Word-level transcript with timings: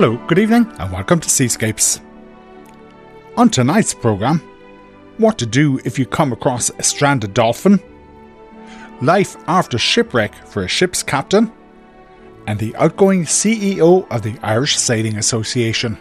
Hello, 0.00 0.16
good 0.28 0.38
evening, 0.38 0.72
and 0.78 0.92
welcome 0.92 1.18
to 1.18 1.28
Seascapes. 1.28 2.00
On 3.36 3.50
tonight's 3.50 3.92
programme, 3.92 4.38
what 5.16 5.38
to 5.38 5.44
do 5.44 5.80
if 5.84 5.98
you 5.98 6.06
come 6.06 6.32
across 6.32 6.70
a 6.78 6.84
stranded 6.84 7.34
dolphin, 7.34 7.80
life 9.02 9.36
after 9.48 9.76
shipwreck 9.76 10.36
for 10.46 10.62
a 10.62 10.68
ship's 10.68 11.02
captain, 11.02 11.50
and 12.46 12.60
the 12.60 12.76
outgoing 12.76 13.24
CEO 13.24 14.08
of 14.08 14.22
the 14.22 14.38
Irish 14.40 14.76
Sailing 14.76 15.16
Association. 15.16 15.98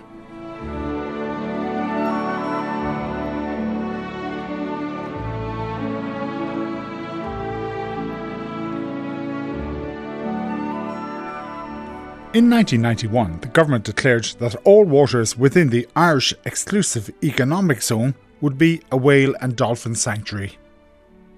In 12.38 12.52
1991, 12.52 13.40
the 13.40 13.48
government 13.48 13.84
declared 13.84 14.26
that 14.38 14.56
all 14.64 14.86
waters 14.86 15.36
within 15.36 15.72
the 15.72 15.88
Irish 15.96 16.36
Exclusive 16.46 17.10
Economic 17.24 17.82
Zone 17.82 18.14
would 18.42 18.60
be 18.60 18.84
a 18.92 18.96
whale 18.96 19.34
and 19.42 19.56
dolphin 19.56 19.96
sanctuary. 19.96 20.56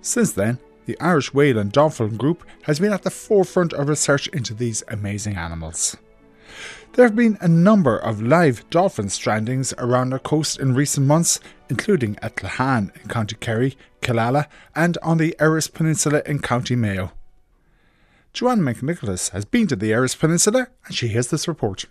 Since 0.02 0.34
then, 0.34 0.60
the 0.88 1.00
Irish 1.00 1.34
Whale 1.34 1.58
and 1.58 1.72
Dolphin 1.72 2.18
Group 2.18 2.44
has 2.64 2.82
been 2.82 2.92
at 2.92 3.04
the 3.04 3.12
forefront 3.12 3.72
of 3.72 3.88
research 3.88 4.28
into 4.28 4.54
these 4.54 4.84
amazing 4.90 5.38
animals. 5.38 5.96
There 6.92 7.06
have 7.06 7.16
been 7.16 7.38
a 7.40 7.48
number 7.48 7.98
of 7.98 8.22
live 8.22 8.70
dolphin 8.70 9.06
strandings 9.06 9.74
around 9.78 10.12
our 10.12 10.20
coast 10.20 10.60
in 10.60 10.76
recent 10.76 11.08
months, 11.08 11.40
including 11.70 12.18
at 12.22 12.36
Cloghane 12.36 12.92
in 13.02 13.08
County 13.08 13.38
Kerry, 13.40 13.78
Killala, 14.02 14.48
and 14.76 14.98
on 15.02 15.18
the 15.18 15.34
Erris 15.40 15.74
Peninsula 15.74 16.22
in 16.26 16.40
County 16.40 16.76
Mayo. 16.76 17.14
Joanne 18.40 18.62
McNicholas 18.62 19.32
has 19.32 19.44
been 19.44 19.68
to 19.68 19.76
the 19.76 19.92
Erris 19.92 20.18
Peninsula 20.18 20.70
and 20.86 20.96
she 20.96 21.10
has 21.10 21.28
this 21.28 21.46
report. 21.46 21.88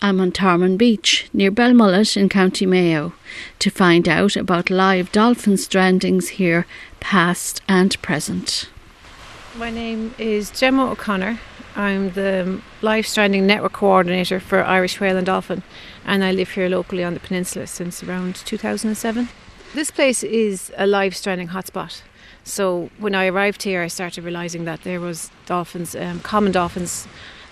I'm 0.00 0.20
on 0.20 0.30
Tarman 0.30 0.78
Beach 0.78 1.28
near 1.32 1.50
Belmullet 1.50 2.16
in 2.16 2.28
County 2.28 2.66
Mayo 2.66 3.12
to 3.58 3.68
find 3.68 4.08
out 4.08 4.36
about 4.36 4.70
live 4.70 5.10
dolphin 5.10 5.54
strandings 5.54 6.28
here, 6.28 6.68
past 7.00 7.60
and 7.66 8.00
present. 8.00 8.70
My 9.56 9.70
name 9.70 10.14
is 10.18 10.52
Gemma 10.52 10.92
O'Connor. 10.92 11.40
I'm 11.74 12.12
the 12.12 12.60
live 12.80 13.08
stranding 13.08 13.48
network 13.48 13.72
coordinator 13.72 14.38
for 14.38 14.62
Irish 14.62 15.00
Whale 15.00 15.16
and 15.16 15.26
Dolphin, 15.26 15.64
and 16.04 16.22
I 16.22 16.30
live 16.30 16.50
here 16.50 16.68
locally 16.68 17.02
on 17.02 17.14
the 17.14 17.20
peninsula 17.20 17.66
since 17.66 18.04
around 18.04 18.36
2007. 18.36 19.30
This 19.74 19.90
place 19.90 20.22
is 20.22 20.70
a 20.76 20.86
live 20.86 21.16
stranding 21.16 21.48
hotspot. 21.48 22.02
So 22.44 22.90
when 22.98 23.14
I 23.14 23.26
arrived 23.26 23.62
here, 23.62 23.82
I 23.82 23.88
started 23.88 24.24
realizing 24.24 24.64
that 24.64 24.82
there 24.82 25.00
was 25.00 25.30
dolphins, 25.46 25.94
um, 25.94 26.20
common 26.20 26.52
dolphins, 26.52 27.06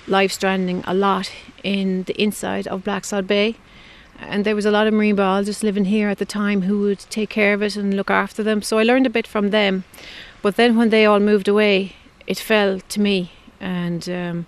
live 0.06 0.32
stranding 0.32 0.82
a 0.86 0.94
lot 0.94 1.30
in 1.62 2.04
the 2.04 2.20
inside 2.20 2.66
of 2.66 2.84
Blacksod 2.84 3.26
Bay. 3.26 3.56
And 4.18 4.44
there 4.44 4.56
was 4.56 4.66
a 4.66 4.70
lot 4.70 4.86
of 4.86 4.94
marine 4.94 5.14
biologists 5.14 5.62
living 5.62 5.84
here 5.84 6.08
at 6.08 6.18
the 6.18 6.24
time 6.24 6.62
who 6.62 6.80
would 6.80 6.98
take 6.98 7.30
care 7.30 7.54
of 7.54 7.62
it 7.62 7.76
and 7.76 7.94
look 7.94 8.10
after 8.10 8.42
them. 8.42 8.62
So 8.62 8.78
I 8.78 8.82
learned 8.82 9.06
a 9.06 9.10
bit 9.10 9.26
from 9.26 9.50
them. 9.50 9.84
But 10.42 10.56
then 10.56 10.76
when 10.76 10.90
they 10.90 11.06
all 11.06 11.20
moved 11.20 11.46
away, 11.46 11.92
it 12.26 12.38
fell 12.38 12.80
to 12.80 13.00
me, 13.00 13.32
and 13.60 14.08
um, 14.08 14.46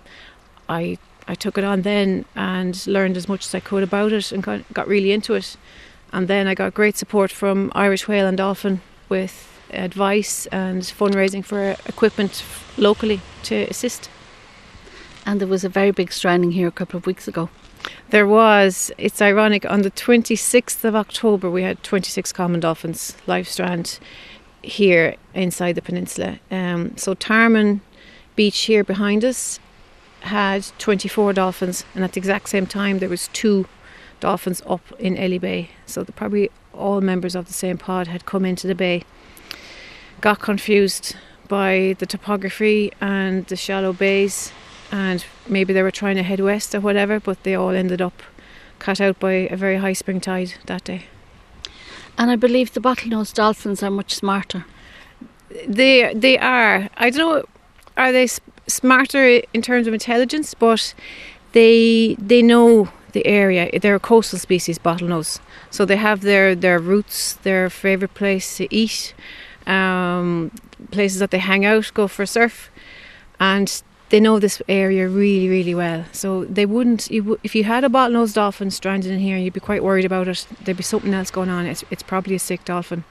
I 0.69 0.97
I 1.27 1.35
took 1.35 1.57
it 1.57 1.63
on 1.63 1.83
then 1.83 2.25
and 2.35 2.85
learned 2.87 3.15
as 3.15 3.27
much 3.29 3.45
as 3.45 3.55
I 3.55 3.59
could 3.59 3.83
about 3.83 4.11
it 4.11 4.31
and 4.31 4.43
got, 4.43 4.61
got 4.73 4.87
really 4.87 5.11
into 5.11 5.35
it. 5.35 5.55
And 6.11 6.27
then 6.27 6.47
I 6.47 6.55
got 6.55 6.73
great 6.73 6.97
support 6.97 7.31
from 7.31 7.71
Irish 7.73 8.07
Whale 8.07 8.27
and 8.27 8.37
Dolphin 8.37 8.81
with 9.07 9.50
advice 9.71 10.45
and 10.47 10.81
fundraising 10.81 11.43
for 11.43 11.75
equipment 11.85 12.43
locally 12.77 13.21
to 13.43 13.63
assist. 13.63 14.09
And 15.25 15.39
there 15.39 15.47
was 15.47 15.63
a 15.63 15.69
very 15.69 15.91
big 15.91 16.11
stranding 16.11 16.51
here 16.51 16.67
a 16.67 16.71
couple 16.71 16.97
of 16.97 17.05
weeks 17.05 17.27
ago. 17.27 17.49
There 18.09 18.27
was. 18.27 18.91
It's 18.97 19.21
ironic. 19.21 19.65
On 19.65 19.81
the 19.81 19.91
26th 19.91 20.83
of 20.83 20.95
October, 20.95 21.49
we 21.49 21.63
had 21.63 21.83
26 21.83 22.31
common 22.31 22.59
dolphins 22.59 23.15
live 23.27 23.47
strand 23.47 23.99
here 24.61 25.15
inside 25.33 25.73
the 25.73 25.81
peninsula. 25.81 26.39
Um, 26.49 26.95
so 26.97 27.15
Tarman 27.15 27.81
Beach 28.35 28.59
here 28.61 28.83
behind 28.83 29.25
us 29.25 29.59
had 30.21 30.65
24 30.77 31.33
dolphins, 31.33 31.83
and 31.95 32.03
at 32.03 32.13
the 32.13 32.19
exact 32.19 32.49
same 32.49 32.67
time, 32.67 32.99
there 32.99 33.09
was 33.09 33.27
two 33.29 33.67
dolphins 34.19 34.61
up 34.67 34.81
in 34.99 35.17
Elly 35.17 35.39
Bay. 35.39 35.71
So 35.85 36.03
probably 36.03 36.51
all 36.73 37.01
members 37.01 37.35
of 37.35 37.47
the 37.47 37.53
same 37.53 37.77
pod 37.77 38.07
had 38.07 38.25
come 38.25 38.45
into 38.45 38.67
the 38.67 38.75
bay 38.75 39.03
got 40.21 40.39
confused 40.39 41.15
by 41.47 41.95
the 41.99 42.05
topography 42.05 42.93
and 43.01 43.45
the 43.47 43.55
shallow 43.55 43.91
bays, 43.91 44.51
and 44.91 45.25
maybe 45.47 45.73
they 45.73 45.83
were 45.83 45.91
trying 45.91 46.15
to 46.15 46.23
head 46.23 46.39
west 46.39 46.73
or 46.73 46.79
whatever, 46.79 47.19
but 47.19 47.43
they 47.43 47.55
all 47.55 47.71
ended 47.71 48.01
up 48.01 48.23
cut 48.79 49.01
out 49.01 49.19
by 49.19 49.33
a 49.33 49.55
very 49.55 49.77
high 49.77 49.93
spring 49.93 50.21
tide 50.21 50.53
that 50.67 50.83
day. 50.85 51.05
And 52.17 52.31
I 52.31 52.35
believe 52.35 52.73
the 52.73 52.79
bottlenose 52.79 53.33
dolphins 53.33 53.83
are 53.83 53.91
much 53.91 54.15
smarter. 54.15 54.65
They 55.67 56.13
they 56.13 56.37
are. 56.37 56.89
I 56.97 57.09
don't 57.09 57.19
know. 57.19 57.45
Are 57.97 58.11
they 58.11 58.27
smarter 58.67 59.41
in 59.53 59.61
terms 59.61 59.87
of 59.87 59.93
intelligence? 59.93 60.53
But 60.53 60.93
they 61.53 62.15
they 62.19 62.41
know 62.41 62.89
the 63.13 63.25
area. 63.25 63.79
They're 63.79 63.95
a 63.95 63.99
coastal 63.99 64.39
species, 64.39 64.79
bottlenose. 64.79 65.39
So 65.69 65.85
they 65.85 65.97
have 65.97 66.21
their 66.21 66.55
their 66.55 66.79
routes, 66.79 67.33
their 67.43 67.69
favorite 67.69 68.13
place 68.13 68.57
to 68.57 68.73
eat 68.73 69.13
um, 69.67 70.51
places 70.91 71.19
that 71.19 71.31
they 71.31 71.39
hang 71.39 71.65
out, 71.65 71.91
go 71.93 72.07
for 72.07 72.23
a 72.23 72.27
surf, 72.27 72.69
and 73.39 73.81
they 74.11 74.19
know 74.19 74.39
this 74.39 74.61
area 74.67 75.07
really, 75.07 75.47
really 75.47 75.73
well. 75.73 76.05
So 76.11 76.43
they 76.45 76.65
wouldn't, 76.65 77.09
you 77.09 77.21
w- 77.21 77.39
if 77.43 77.55
you 77.55 77.63
had 77.63 77.85
a 77.85 77.89
bottlenose 77.89 78.33
dolphin 78.33 78.69
stranded 78.69 79.09
in 79.09 79.19
here, 79.19 79.37
you'd 79.37 79.53
be 79.53 79.61
quite 79.61 79.83
worried 79.83 80.03
about 80.03 80.27
it. 80.27 80.45
There'd 80.63 80.77
be 80.77 80.83
something 80.83 81.13
else 81.13 81.31
going 81.31 81.49
on. 81.49 81.65
It's, 81.65 81.85
it's 81.89 82.03
probably 82.03 82.35
a 82.35 82.39
sick 82.39 82.65
dolphin. 82.65 83.05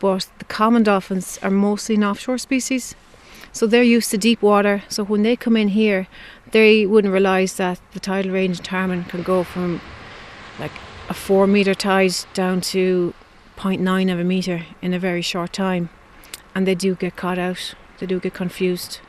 But 0.00 0.28
the 0.38 0.46
common 0.46 0.82
dolphins 0.82 1.38
are 1.42 1.50
mostly 1.50 1.96
an 1.96 2.04
offshore 2.04 2.38
species. 2.38 2.94
So 3.52 3.66
they're 3.66 3.82
used 3.82 4.10
to 4.12 4.18
deep 4.18 4.40
water. 4.40 4.82
So 4.88 5.04
when 5.04 5.22
they 5.22 5.36
come 5.36 5.58
in 5.58 5.68
here, 5.68 6.08
they 6.52 6.86
wouldn't 6.86 7.12
realise 7.12 7.52
that 7.54 7.78
the 7.92 8.00
tidal 8.00 8.32
range 8.32 8.58
in 8.58 8.64
Tarman 8.64 9.06
can 9.08 9.22
go 9.22 9.44
from 9.44 9.82
like 10.58 10.72
a 11.10 11.14
four 11.14 11.46
metre 11.46 11.74
tide 11.74 12.14
down 12.32 12.62
to 12.62 13.12
0.9 13.58 14.12
of 14.12 14.18
a 14.18 14.24
metre 14.24 14.64
in 14.80 14.94
a 14.94 14.98
very 14.98 15.22
short 15.22 15.52
time 15.52 15.90
and 16.56 16.66
they 16.66 16.74
do 16.74 16.94
get 16.94 17.16
caught 17.16 17.38
out. 17.38 17.74
They 17.98 18.06
do 18.06 18.18
get 18.18 18.32
confused, 18.32 19.00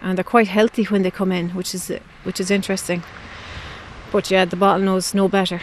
and 0.00 0.16
they're 0.16 0.24
quite 0.24 0.48
healthy 0.48 0.84
when 0.84 1.02
they 1.02 1.10
come 1.10 1.30
in, 1.30 1.50
which 1.50 1.74
is 1.74 1.92
which 2.24 2.40
is 2.40 2.50
interesting. 2.50 3.02
But 4.10 4.30
yeah, 4.30 4.46
the 4.46 4.56
bottlenose 4.56 5.14
no 5.14 5.28
better. 5.28 5.60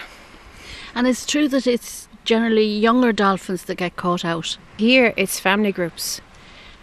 And 0.94 1.08
it's 1.08 1.26
true 1.26 1.48
that 1.48 1.66
it's 1.66 2.08
generally 2.24 2.68
younger 2.68 3.12
dolphins 3.12 3.64
that 3.64 3.76
get 3.76 3.96
caught 3.96 4.24
out. 4.24 4.60
Here, 4.78 5.12
it's 5.18 5.40
family 5.40 5.72
groups. 5.72 6.22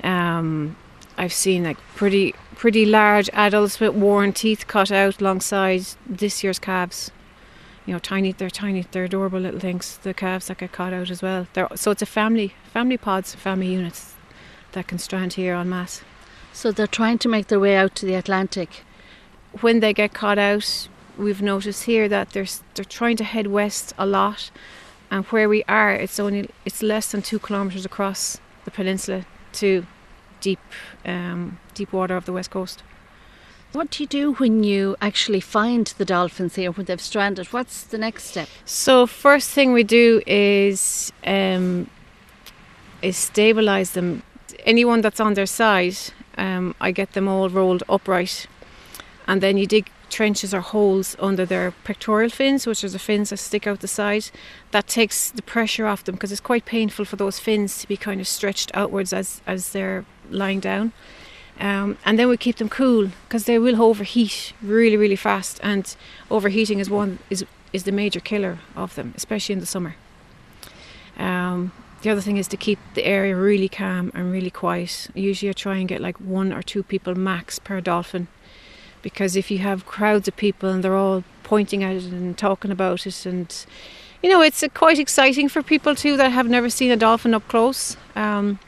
Um, 0.03 0.77
I've 1.17 1.33
seen 1.33 1.63
like 1.63 1.79
pretty 1.95 2.35
pretty 2.57 2.85
large 2.85 3.31
adults 3.33 3.79
with 3.79 3.95
worn 3.95 4.33
teeth 4.33 4.67
cut 4.67 4.91
out 4.91 5.21
alongside 5.21 5.85
this 6.05 6.43
year's 6.43 6.59
calves. 6.59 7.13
You 7.87 7.93
know, 7.93 8.01
tiny. 8.01 8.33
They're 8.33 8.51
tiny. 8.51 8.85
They're 8.91 9.05
adorable 9.05 9.39
little 9.39 9.61
things. 9.61 9.99
The 9.99 10.13
calves 10.13 10.49
that 10.49 10.59
get 10.59 10.73
caught 10.73 10.93
out 10.93 11.09
as 11.09 11.23
well. 11.23 11.47
They're, 11.53 11.69
so 11.77 11.93
it's 11.93 12.03
a 12.03 12.07
family, 12.07 12.55
family 12.73 12.97
pods, 12.97 13.37
family 13.37 13.73
units 13.73 14.17
that 14.73 14.89
can 14.89 14.99
strand 14.99 15.35
here 15.35 15.55
en 15.55 15.69
masse. 15.69 16.03
So 16.53 16.73
they're 16.73 16.87
trying 16.87 17.19
to 17.19 17.29
make 17.29 17.47
their 17.49 17.61
way 17.61 17.77
out 17.77 17.95
to 17.97 18.07
the 18.07 18.15
Atlantic. 18.15 18.83
When 19.61 19.81
they 19.81 19.93
get 19.93 20.13
caught 20.13 20.39
out, 20.39 20.89
we've 21.17 21.43
noticed 21.43 21.85
here 21.85 22.09
that 22.09 22.31
they're 22.31 22.47
they're 22.75 22.85
trying 22.85 23.17
to 23.17 23.25
head 23.25 23.47
west 23.47 23.93
a 23.99 24.07
lot, 24.07 24.51
and 25.11 25.25
where 25.27 25.49
we 25.49 25.65
are, 25.65 25.93
it's 25.93 26.19
only 26.19 26.51
it's 26.65 26.83
less 26.83 27.11
than 27.11 27.23
two 27.23 27.39
kilometres 27.39 27.85
across 27.85 28.39
the 28.65 28.71
peninsula 28.71 29.25
to 29.53 29.87
deep 30.41 30.61
um, 31.05 31.59
deep 31.75 31.93
water 31.93 32.17
of 32.17 32.25
the 32.25 32.33
west 32.33 32.51
coast. 32.51 32.83
What 33.73 33.91
do 33.91 34.03
you 34.03 34.09
do 34.09 34.33
when 34.35 34.65
you 34.65 34.97
actually 35.01 35.41
find 35.41 35.87
the 35.97 36.05
dolphins 36.05 36.57
here 36.57 36.73
when 36.73 36.87
they've 36.87 37.01
stranded? 37.01 37.53
What's 37.53 37.85
the 37.85 37.99
next 37.99 38.25
step? 38.25 38.49
So 38.65 39.07
first 39.07 39.51
thing 39.51 39.73
we 39.73 39.85
do 39.85 40.21
is 40.27 41.13
um, 41.25 41.89
is 43.01 43.17
stabilize 43.17 43.93
them 43.93 44.23
anyone 44.65 45.01
that's 45.01 45.21
on 45.21 45.35
their 45.35 45.47
side, 45.47 45.97
um, 46.37 46.75
I 46.81 46.91
get 46.93 47.13
them 47.13 47.29
all 47.29 47.49
rolled 47.49 47.83
upright, 47.89 48.47
and 49.27 49.41
then 49.41 49.59
you 49.59 49.67
dig 49.67 49.91
trenches 50.11 50.53
or 50.53 50.61
holes 50.61 51.17
under 51.21 51.47
their 51.47 51.71
pectoral 51.85 52.29
fins, 52.29 52.67
which 52.67 52.83
are 52.85 52.89
the 52.89 52.99
fins 52.99 53.31
that 53.31 53.39
stick 53.39 53.67
out 53.67 53.81
the 53.81 53.89
side. 53.89 54.31
That 54.73 54.89
takes 54.89 55.31
the 55.31 55.43
pressure 55.43 55.87
off 55.87 56.05
them 56.05 56.17
because 56.17 56.33
it's 56.33 56.41
quite 56.41 56.65
painful 56.65 57.05
for 57.05 57.17
those 57.17 57.39
fins 57.39 57.79
to 57.79 57.89
be 57.89 57.97
kind 57.97 58.21
of 58.21 58.29
stretched 58.29 58.71
outwards 58.75 59.13
as 59.13 59.41
as 59.47 59.71
they're 59.73 60.05
lying 60.31 60.61
down. 60.61 60.93
Um, 61.61 61.99
and 62.05 62.19
then 62.19 62.29
we 62.29 62.37
keep 62.39 62.57
them 62.57 62.71
cool 62.71 63.11
because 63.29 63.45
they 63.45 63.59
will 63.59 63.81
overheat 63.83 64.55
really, 64.63 64.97
really 64.97 65.17
fast. 65.17 65.61
And 65.63 65.95
overheating 66.31 66.79
is 66.81 66.91
one 66.91 67.19
is 67.29 67.45
is 67.73 67.85
the 67.85 67.93
major 67.93 68.21
killer 68.21 68.59
of 68.75 68.95
them, 68.95 69.15
especially 69.17 69.53
in 69.53 69.61
the 69.61 69.67
summer. 69.67 69.95
Um, 71.19 71.73
the 72.03 72.11
other 72.11 72.21
thing 72.21 72.39
is 72.39 72.49
to 72.49 72.57
keep 72.57 72.79
the 72.95 73.05
area 73.05 73.37
really 73.37 73.69
calm 73.69 74.11
and 74.15 74.33
really 74.33 74.51
quiet. 74.51 75.09
Usually 75.15 75.51
I 75.51 75.53
try 75.53 75.77
and 75.77 75.89
get 75.89 76.01
like 76.01 76.19
one 76.19 76.53
or 76.53 76.63
two 76.63 76.83
people 76.83 77.15
max 77.15 77.59
per 77.59 77.81
dolphin 77.81 78.29
because 79.03 79.37
if 79.37 79.51
you 79.51 79.59
have 79.59 79.87
crowds 79.87 80.29
of 80.29 80.37
people 80.37 80.71
and 80.71 80.83
they're 80.83 80.97
all 80.97 81.25
pointing 81.43 81.83
at 81.85 81.97
it 81.97 82.05
and 82.05 82.37
talking 82.37 82.71
about 82.71 83.07
it 83.07 83.27
and 83.27 83.67
you 84.23 84.29
know 84.29 84.41
it's 84.41 84.63
uh, 84.63 84.69
quite 84.69 84.99
exciting 84.99 85.49
for 85.49 85.63
people 85.63 85.95
too 85.95 86.17
that 86.17 86.31
have 86.31 86.49
never 86.49 86.71
seen 86.71 86.91
a 86.91 86.97
dolphin 86.97 87.35
up 87.35 87.47
close. 87.49 87.97
Um, 88.17 88.59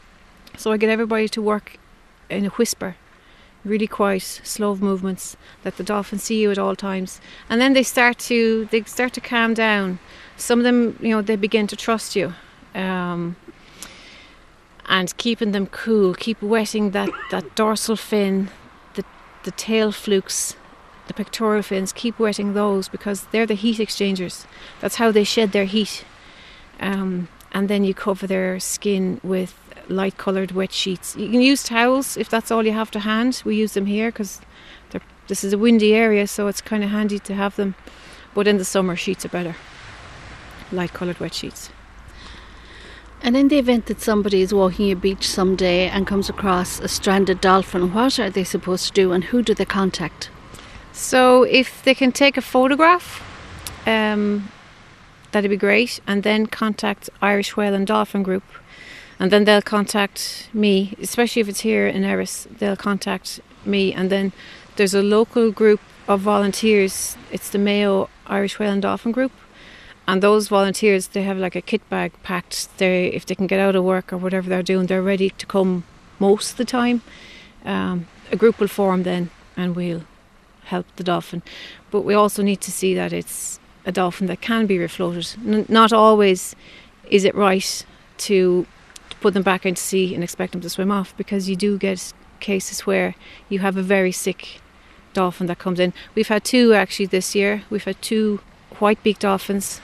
so 0.57 0.73
I 0.73 0.77
get 0.77 0.91
everybody 0.91 1.29
to 1.29 1.41
work 1.41 1.79
in 2.29 2.45
a 2.45 2.51
whisper 2.51 2.97
really 3.65 3.87
quiet 3.87 4.23
slow 4.23 4.75
movements 4.75 5.37
that 5.63 5.77
the 5.77 5.85
dolphins 5.85 6.25
see 6.25 6.41
you 6.43 6.51
at 6.51 6.59
all 6.59 6.75
times. 6.75 7.21
And 7.49 7.61
then 7.61 7.75
they 7.75 7.85
start 7.85 8.19
to 8.31 8.67
they 8.71 8.83
start 8.83 9.13
to 9.15 9.21
calm 9.21 9.55
down. 9.55 10.01
Some 10.37 10.59
of 10.61 10.65
them 10.65 10.99
you 11.01 11.11
know 11.11 11.23
they 11.23 11.37
begin 11.37 11.67
to 11.69 11.77
trust 11.77 12.17
you 12.17 12.35
um, 12.75 13.37
and 14.87 15.17
keeping 15.17 15.53
them 15.53 15.67
cool 15.67 16.15
keep 16.15 16.41
wetting 16.43 16.91
that, 16.91 17.11
that 17.31 17.55
dorsal 17.55 17.97
fin 17.97 18.51
the, 18.95 19.05
the 19.45 19.51
tail 19.53 19.93
flukes 19.93 20.57
the 21.07 21.15
pectoral 21.15 21.63
fins 21.63 21.93
keep 21.93 22.19
wetting 22.19 22.55
those 22.55 22.89
because 22.89 23.27
they're 23.33 23.47
the 23.47 23.55
heat 23.55 23.81
exchangers. 23.81 24.47
That's 24.81 24.97
how 24.97 25.11
they 25.11 25.25
shed 25.25 25.53
their 25.53 25.65
heat. 25.65 26.05
Um, 26.81 27.29
and 27.53 27.69
then 27.69 27.85
you 27.85 27.95
cover 27.95 28.27
their 28.27 28.59
skin 28.61 29.21
with 29.23 29.59
light 29.89 30.17
coloured 30.17 30.53
wet 30.53 30.73
sheets. 30.73 31.17
You 31.17 31.29
can 31.29 31.43
use 31.43 31.63
towels 31.63 32.17
if 32.17 32.29
that's 32.29 32.51
all 32.51 32.65
you 32.65 32.73
have 32.73 32.91
to 32.93 33.01
hand. 33.01 33.43
We 33.45 33.57
use 33.57 33.75
them 33.75 33.87
here 33.87 34.11
because 34.11 34.41
this 35.29 35.45
is 35.45 35.53
a 35.53 35.59
windy 35.59 35.95
area 35.95 36.27
so 36.27 36.49
it's 36.49 36.61
kind 36.61 36.83
of 36.83 36.91
handy 36.91 37.19
to 37.21 37.35
have 37.35 37.57
them. 37.57 37.75
But 38.35 38.47
in 38.47 38.59
the 38.59 38.65
summer 38.65 38.97
sheets 38.97 39.25
are 39.25 39.29
better. 39.29 39.57
Light 40.71 40.93
coloured 40.93 41.21
wet 41.21 41.35
sheets 41.35 41.71
and 43.23 43.37
in 43.37 43.49
the 43.49 43.59
event 43.59 43.87
that 43.87 44.01
somebody 44.01 44.43
is 44.43 44.53
walking 44.53 44.91
a 44.91 44.97
beach 44.97 45.29
someday 45.29 45.89
and 45.89 46.07
comes 46.07 46.29
across 46.29 46.81
a 46.81 46.89
stranded 46.89 47.41
dolphin, 47.41 47.95
what 47.95 48.19
are 48.19 48.31
they 48.31 48.43
supposed 48.43 48.89
to 48.89 48.93
do 48.93 49.13
and 49.13 49.25
who 49.25 49.43
do 49.43 49.55
they 49.55 49.65
contact? 49.65 50.29
So, 50.93 51.45
if 51.45 51.83
they 51.85 51.95
can 51.95 52.13
take 52.13 52.37
a 52.37 52.43
photograph, 52.43 53.23
um, 53.87 54.51
that'd 55.31 55.51
be 55.51 55.57
great, 55.57 56.01
and 56.07 56.23
then 56.23 56.47
contact 56.47 57.09
Irish 57.23 57.57
Whale 57.57 57.75
and 57.75 57.87
Dolphin 57.87 58.23
Group, 58.23 58.45
and 59.19 59.31
then 59.31 59.45
they'll 59.45 59.63
contact 59.63 60.49
me, 60.53 60.95
especially 61.01 61.41
if 61.41 61.49
it's 61.49 61.61
here 61.61 61.87
in 61.87 62.03
Erris, 62.03 62.47
they'll 62.59 62.77
contact 62.77 63.41
me, 63.65 63.95
and 63.95 64.11
then 64.11 64.33
there's 64.77 64.95
a 64.95 65.03
local 65.03 65.51
group 65.51 65.81
of 66.09 66.21
volunteers, 66.21 67.17
it's 67.31 67.49
the 67.49 67.59
Mayo 67.59 68.11
Irish 68.27 68.59
Whale 68.59 68.73
and 68.73 68.83
Dolphin 68.83 69.13
Group 69.13 69.33
and 70.07 70.23
those 70.23 70.49
volunteers 70.49 71.09
they 71.09 71.23
have 71.23 71.39
like 71.39 71.57
a 71.57 71.61
kit 71.61 71.89
bag 71.89 72.13
packed. 72.23 72.69
They 72.79 73.07
if 73.07 73.27
they 73.27 73.35
can 73.35 73.47
get 73.47 73.61
out 73.61 73.77
of 73.77 73.85
work 73.85 74.13
or 74.13 74.17
whatever 74.17 74.49
they're 74.49 74.63
doing 74.63 74.87
they're 74.87 75.03
ready 75.03 75.31
to 75.31 75.47
come 75.47 75.85
most 76.19 76.53
of 76.53 76.57
the 76.57 76.65
time. 76.65 77.03
Um, 77.65 78.07
a 78.31 78.37
group 78.37 78.59
will 78.59 78.69
form 78.69 79.03
then 79.03 79.31
and 79.57 79.77
we'll 79.77 80.03
help 80.65 80.87
the 80.97 81.05
dolphin. 81.05 81.43
But 81.91 82.03
we 82.03 82.15
also 82.15 82.43
need 82.43 82.61
to 82.63 82.73
see 82.73 82.95
that 82.95 83.13
it's 83.13 83.61
a 83.85 83.93
dolphin 83.93 84.27
that 84.29 84.41
can 84.41 84.67
be 84.67 84.79
refloated. 84.79 85.37
N- 85.47 85.67
not 85.69 85.93
always 85.93 86.57
is 87.11 87.25
it 87.25 87.35
right 87.35 87.85
to, 88.19 88.67
to 89.11 89.17
put 89.17 89.35
them 89.35 89.43
back 89.43 89.67
into 89.67 89.81
sea 89.81 90.15
and 90.15 90.25
expect 90.25 90.53
them 90.53 90.61
to 90.63 90.71
swim 90.71 90.91
off 90.91 91.17
because 91.17 91.49
you 91.49 91.57
do 91.57 91.77
get 91.77 92.13
cases 92.41 92.87
where 92.87 93.15
you 93.49 93.59
have 93.59 93.77
a 93.77 93.83
very 93.83 94.13
sick 94.13 94.61
dolphin 95.13 95.47
that 95.47 95.59
comes 95.59 95.79
in. 95.79 95.93
We've 96.15 96.29
had 96.29 96.45
two 96.45 96.73
actually 96.75 97.07
this 97.07 97.35
year. 97.35 97.63
We've 97.71 97.85
had 97.85 98.01
two 98.01 98.41
white 98.79 99.03
beaked 99.03 99.21
dolphins 99.21 99.81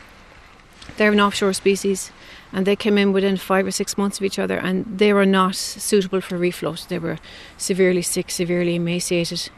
they're 0.97 1.13
an 1.13 1.21
offshore 1.21 1.53
species 1.53 2.11
and 2.53 2.67
they 2.67 2.77
came 2.77 2.99
in 2.99 3.13
within 3.13 3.37
five 3.37 3.67
or 3.67 3.71
six 3.71 3.99
months 3.99 4.19
of 4.19 4.25
each 4.25 4.39
other 4.39 4.57
and 4.59 4.99
they 4.99 5.13
were 5.13 5.27
not 5.27 5.55
suitable 5.55 6.21
for 6.21 6.39
refloat. 6.39 6.89
They 6.89 6.99
were 6.99 7.19
severely 7.57 8.03
sick, 8.03 8.31
severely 8.31 8.77
emaciated. 8.77 9.51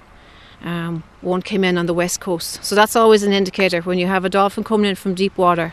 Um, 0.62 1.04
one 1.20 1.42
came 1.42 1.64
in 1.64 1.78
on 1.78 1.86
the 1.86 1.94
west 1.94 2.20
coast. 2.20 2.62
So 2.64 2.74
that's 2.74 2.96
always 2.96 3.22
an 3.22 3.32
indicator 3.32 3.80
when 3.80 3.98
you 3.98 4.06
have 4.06 4.24
a 4.24 4.28
dolphin 4.28 4.64
coming 4.64 4.90
in 4.90 4.96
from 4.96 5.14
deep 5.14 5.38
water 5.38 5.72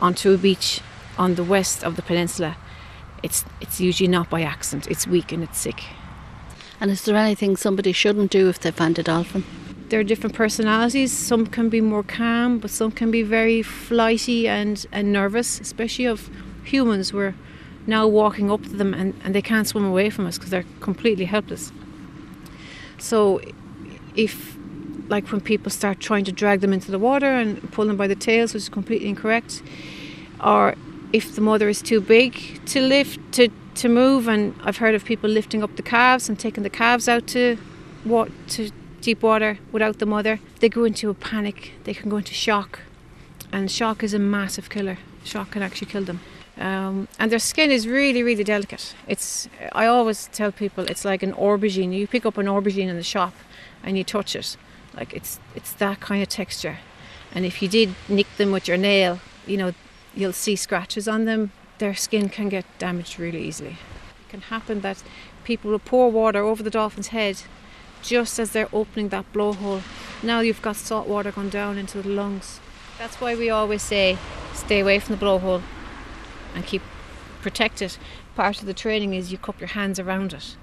onto 0.00 0.32
a 0.32 0.38
beach 0.38 0.80
on 1.18 1.36
the 1.36 1.44
west 1.44 1.84
of 1.84 1.96
the 1.96 2.02
peninsula. 2.02 2.56
It's 3.22 3.44
it's 3.60 3.80
usually 3.80 4.08
not 4.08 4.28
by 4.28 4.42
accident. 4.42 4.88
It's 4.88 5.06
weak 5.06 5.32
and 5.32 5.42
it's 5.42 5.58
sick. 5.58 5.84
And 6.80 6.90
is 6.90 7.04
there 7.04 7.16
anything 7.16 7.56
somebody 7.56 7.92
shouldn't 7.92 8.30
do 8.30 8.48
if 8.48 8.58
they 8.58 8.70
find 8.70 8.98
a 8.98 9.02
dolphin? 9.02 9.44
There 9.88 10.00
are 10.00 10.04
different 10.04 10.34
personalities. 10.34 11.12
Some 11.12 11.46
can 11.46 11.68
be 11.68 11.80
more 11.80 12.02
calm, 12.02 12.58
but 12.58 12.70
some 12.70 12.90
can 12.90 13.10
be 13.10 13.22
very 13.22 13.62
flighty 13.62 14.48
and, 14.48 14.84
and 14.92 15.12
nervous, 15.12 15.60
especially 15.60 16.06
of 16.06 16.30
humans. 16.64 17.12
We're 17.12 17.34
now 17.86 18.06
walking 18.06 18.50
up 18.50 18.62
to 18.62 18.70
them 18.70 18.94
and, 18.94 19.14
and 19.22 19.34
they 19.34 19.42
can't 19.42 19.68
swim 19.68 19.84
away 19.84 20.10
from 20.10 20.26
us 20.26 20.38
because 20.38 20.50
they're 20.50 20.64
completely 20.80 21.26
helpless. 21.26 21.70
So, 22.98 23.40
if, 24.16 24.56
like, 25.08 25.30
when 25.30 25.40
people 25.40 25.70
start 25.70 26.00
trying 26.00 26.24
to 26.24 26.32
drag 26.32 26.60
them 26.60 26.72
into 26.72 26.90
the 26.90 26.98
water 26.98 27.26
and 27.26 27.70
pull 27.72 27.86
them 27.86 27.96
by 27.96 28.06
the 28.06 28.14
tails, 28.14 28.54
which 28.54 28.62
is 28.62 28.68
completely 28.68 29.08
incorrect, 29.08 29.62
or 30.42 30.74
if 31.12 31.34
the 31.34 31.40
mother 31.40 31.68
is 31.68 31.82
too 31.82 32.00
big 32.00 32.64
to 32.66 32.80
lift, 32.80 33.20
to, 33.32 33.48
to 33.74 33.88
move, 33.88 34.28
and 34.28 34.54
I've 34.62 34.78
heard 34.78 34.94
of 34.94 35.04
people 35.04 35.28
lifting 35.28 35.62
up 35.62 35.76
the 35.76 35.82
calves 35.82 36.28
and 36.28 36.38
taking 36.38 36.62
the 36.62 36.70
calves 36.70 37.08
out 37.08 37.26
to 37.28 37.58
what 38.04 38.30
to 38.48 38.70
deep 39.04 39.22
water 39.22 39.58
without 39.70 39.98
the 39.98 40.06
mother, 40.06 40.40
they 40.60 40.68
go 40.68 40.84
into 40.84 41.10
a 41.10 41.14
panic, 41.14 41.72
they 41.84 41.94
can 41.94 42.08
go 42.10 42.16
into 42.16 42.34
shock. 42.34 42.80
And 43.52 43.70
shock 43.70 44.02
is 44.02 44.14
a 44.14 44.18
massive 44.18 44.68
killer. 44.70 44.98
Shock 45.22 45.52
can 45.52 45.62
actually 45.62 45.90
kill 45.90 46.04
them. 46.04 46.20
Um, 46.56 47.08
and 47.18 47.30
their 47.30 47.38
skin 47.38 47.70
is 47.70 47.86
really, 47.86 48.22
really 48.22 48.44
delicate. 48.44 48.94
It's 49.06 49.48
I 49.72 49.86
always 49.86 50.28
tell 50.32 50.52
people 50.52 50.84
it's 50.84 51.04
like 51.04 51.22
an 51.22 51.32
aubergine. 51.32 51.92
You 51.92 52.06
pick 52.06 52.24
up 52.24 52.38
an 52.38 52.46
aubergine 52.46 52.88
in 52.88 52.96
the 52.96 53.02
shop 53.02 53.34
and 53.82 53.98
you 53.98 54.04
touch 54.04 54.36
it, 54.36 54.56
like 54.96 55.12
it's 55.12 55.40
it's 55.54 55.72
that 55.74 56.00
kind 56.00 56.22
of 56.22 56.28
texture. 56.28 56.78
And 57.34 57.44
if 57.44 57.60
you 57.60 57.68
did 57.68 57.94
nick 58.08 58.28
them 58.36 58.52
with 58.52 58.68
your 58.68 58.76
nail, 58.76 59.20
you 59.46 59.56
know, 59.56 59.72
you'll 60.14 60.32
see 60.32 60.54
scratches 60.54 61.08
on 61.08 61.24
them. 61.24 61.50
Their 61.78 61.94
skin 61.94 62.28
can 62.28 62.48
get 62.48 62.64
damaged 62.78 63.18
really 63.18 63.42
easily. 63.42 63.76
It 64.22 64.28
can 64.28 64.42
happen 64.42 64.80
that 64.82 65.02
people 65.42 65.72
will 65.72 65.80
pour 65.80 66.10
water 66.12 66.44
over 66.44 66.62
the 66.62 66.70
dolphin's 66.70 67.08
head 67.08 67.42
just 68.04 68.38
as 68.38 68.50
they're 68.50 68.68
opening 68.72 69.08
that 69.08 69.32
blowhole. 69.32 69.82
Now 70.22 70.40
you've 70.40 70.62
got 70.62 70.76
salt 70.76 71.08
water 71.08 71.32
going 71.32 71.48
down 71.48 71.78
into 71.78 72.02
the 72.02 72.08
lungs. 72.08 72.60
That's 72.98 73.20
why 73.20 73.34
we 73.34 73.50
always 73.50 73.82
say 73.82 74.18
stay 74.52 74.80
away 74.80 74.98
from 74.98 75.16
the 75.16 75.24
blowhole 75.24 75.62
and 76.54 76.64
keep 76.66 76.82
protected. 77.40 77.96
Part 78.36 78.60
of 78.60 78.66
the 78.66 78.74
training 78.74 79.14
is 79.14 79.32
you 79.32 79.38
cup 79.38 79.58
your 79.58 79.68
hands 79.68 79.98
around 79.98 80.32
it 80.32 80.56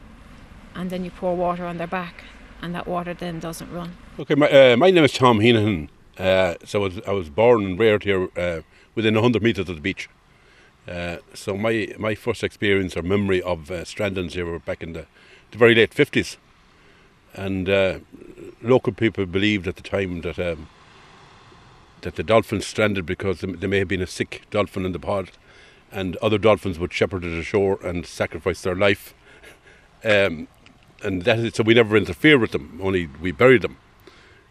and 0.75 0.89
then 0.89 1.03
you 1.03 1.11
pour 1.11 1.35
water 1.35 1.65
on 1.65 1.77
their 1.77 1.87
back 1.87 2.23
and 2.61 2.75
that 2.75 2.87
water 2.87 3.13
then 3.13 3.39
doesn't 3.39 3.71
run. 3.73 3.97
Okay, 4.19 4.35
my, 4.35 4.49
uh, 4.49 4.77
my 4.77 4.91
name 4.91 5.03
is 5.03 5.13
Tom 5.13 5.39
Heenan. 5.39 5.89
Uh, 6.17 6.55
so 6.63 6.81
I 6.81 6.83
was, 6.83 6.99
I 7.07 7.11
was, 7.11 7.29
born 7.29 7.65
and 7.65 7.79
reared 7.79 8.03
here 8.03 8.29
uh, 8.37 8.61
within 8.93 9.15
100 9.15 9.41
metres 9.41 9.67
of 9.67 9.75
the 9.75 9.81
beach. 9.81 10.09
Uh, 10.87 11.17
so 11.33 11.57
my, 11.57 11.93
my 11.97 12.13
first 12.13 12.43
experience 12.43 12.95
or 12.95 13.01
memory 13.01 13.41
of 13.41 13.71
uh, 13.71 13.83
strandings 13.83 14.33
here 14.33 14.45
were 14.45 14.59
back 14.59 14.83
in 14.83 14.93
the, 14.93 15.07
the 15.51 15.57
very 15.57 15.73
late 15.73 15.91
50s 15.91 16.37
and 17.33 17.69
uh, 17.69 17.99
local 18.61 18.93
people 18.93 19.25
believed 19.25 19.67
at 19.67 19.75
the 19.75 19.81
time 19.81 20.21
that 20.21 20.39
um, 20.39 20.67
that 22.01 22.15
the 22.15 22.23
dolphins 22.23 22.65
stranded 22.65 23.05
because 23.05 23.41
there 23.41 23.69
may 23.69 23.79
have 23.79 23.87
been 23.87 24.01
a 24.01 24.07
sick 24.07 24.43
dolphin 24.49 24.85
in 24.85 24.91
the 24.91 24.99
pod, 24.99 25.31
and 25.91 26.15
other 26.17 26.37
dolphins 26.37 26.79
would 26.79 26.91
shepherd 26.91 27.23
it 27.23 27.37
ashore 27.37 27.79
and 27.85 28.05
sacrifice 28.05 28.61
their 28.61 28.75
life. 28.75 29.13
Um, 30.03 30.47
and 31.03 31.23
that 31.23 31.39
is, 31.39 31.55
so 31.55 31.63
we 31.63 31.73
never 31.73 31.95
interfered 31.95 32.41
with 32.41 32.51
them, 32.51 32.79
only 32.81 33.07
we 33.21 33.31
buried 33.31 33.61
them. 33.61 33.77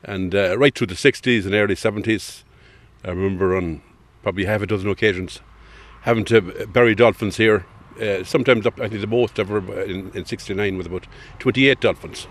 And 0.03 0.35
uh, 0.35 0.57
right 0.57 0.75
through 0.75 0.89
the 0.89 0.95
60s 0.95 1.45
and 1.45 1.55
early 1.55 1.75
70s, 1.75 2.45
I 3.05 3.11
remember 3.11 3.57
on 3.57 3.83
probably 4.23 4.45
half 4.45 4.63
a 4.63 4.67
dozen 4.67 4.89
occasions 4.89 5.41
having 6.03 6.25
to 6.27 6.67
bury 6.67 6.95
dolphins 6.95 7.37
here. 7.37 7.67
Uh, 8.01 8.25
sometimes 8.25 8.67
up, 8.67 8.81
I 8.81 8.89
think 8.89 9.01
the 9.01 9.07
most 9.07 9.39
ever 9.39 9.59
in, 9.83 10.11
in 10.15 10.25
69 10.25 10.79
was 10.79 10.87
about 10.87 11.07
28 11.39 11.81
dolphins. 11.81 12.27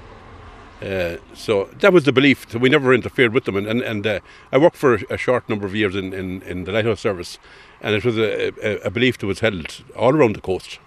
Uh, 0.81 1.17
so 1.33 1.65
that 1.79 1.91
was 1.91 2.05
the 2.05 2.12
belief. 2.12 2.50
So 2.50 2.57
we 2.57 2.69
never 2.69 2.93
interfered 2.93 3.33
with 3.33 3.43
them. 3.45 3.57
And, 3.57 3.67
and, 3.67 3.81
and 3.81 4.07
uh, 4.07 4.19
I 4.51 4.57
worked 4.57 4.77
for 4.77 4.95
a, 4.95 5.00
a, 5.09 5.17
short 5.17 5.50
number 5.50 5.65
of 5.65 5.75
years 5.75 5.95
in, 5.95 6.13
in, 6.13 6.41
in 6.43 6.63
the 6.63 6.71
lighthouse 6.71 7.01
service, 7.01 7.38
and 7.81 7.93
it 7.95 8.05
was 8.05 8.17
a, 8.17 8.48
a, 8.65 8.79
a, 8.86 8.89
belief 8.89 9.17
that 9.17 9.27
was 9.27 9.41
held 9.41 9.83
all 9.95 10.15
around 10.15 10.36
the 10.36 10.41
coast 10.41 10.79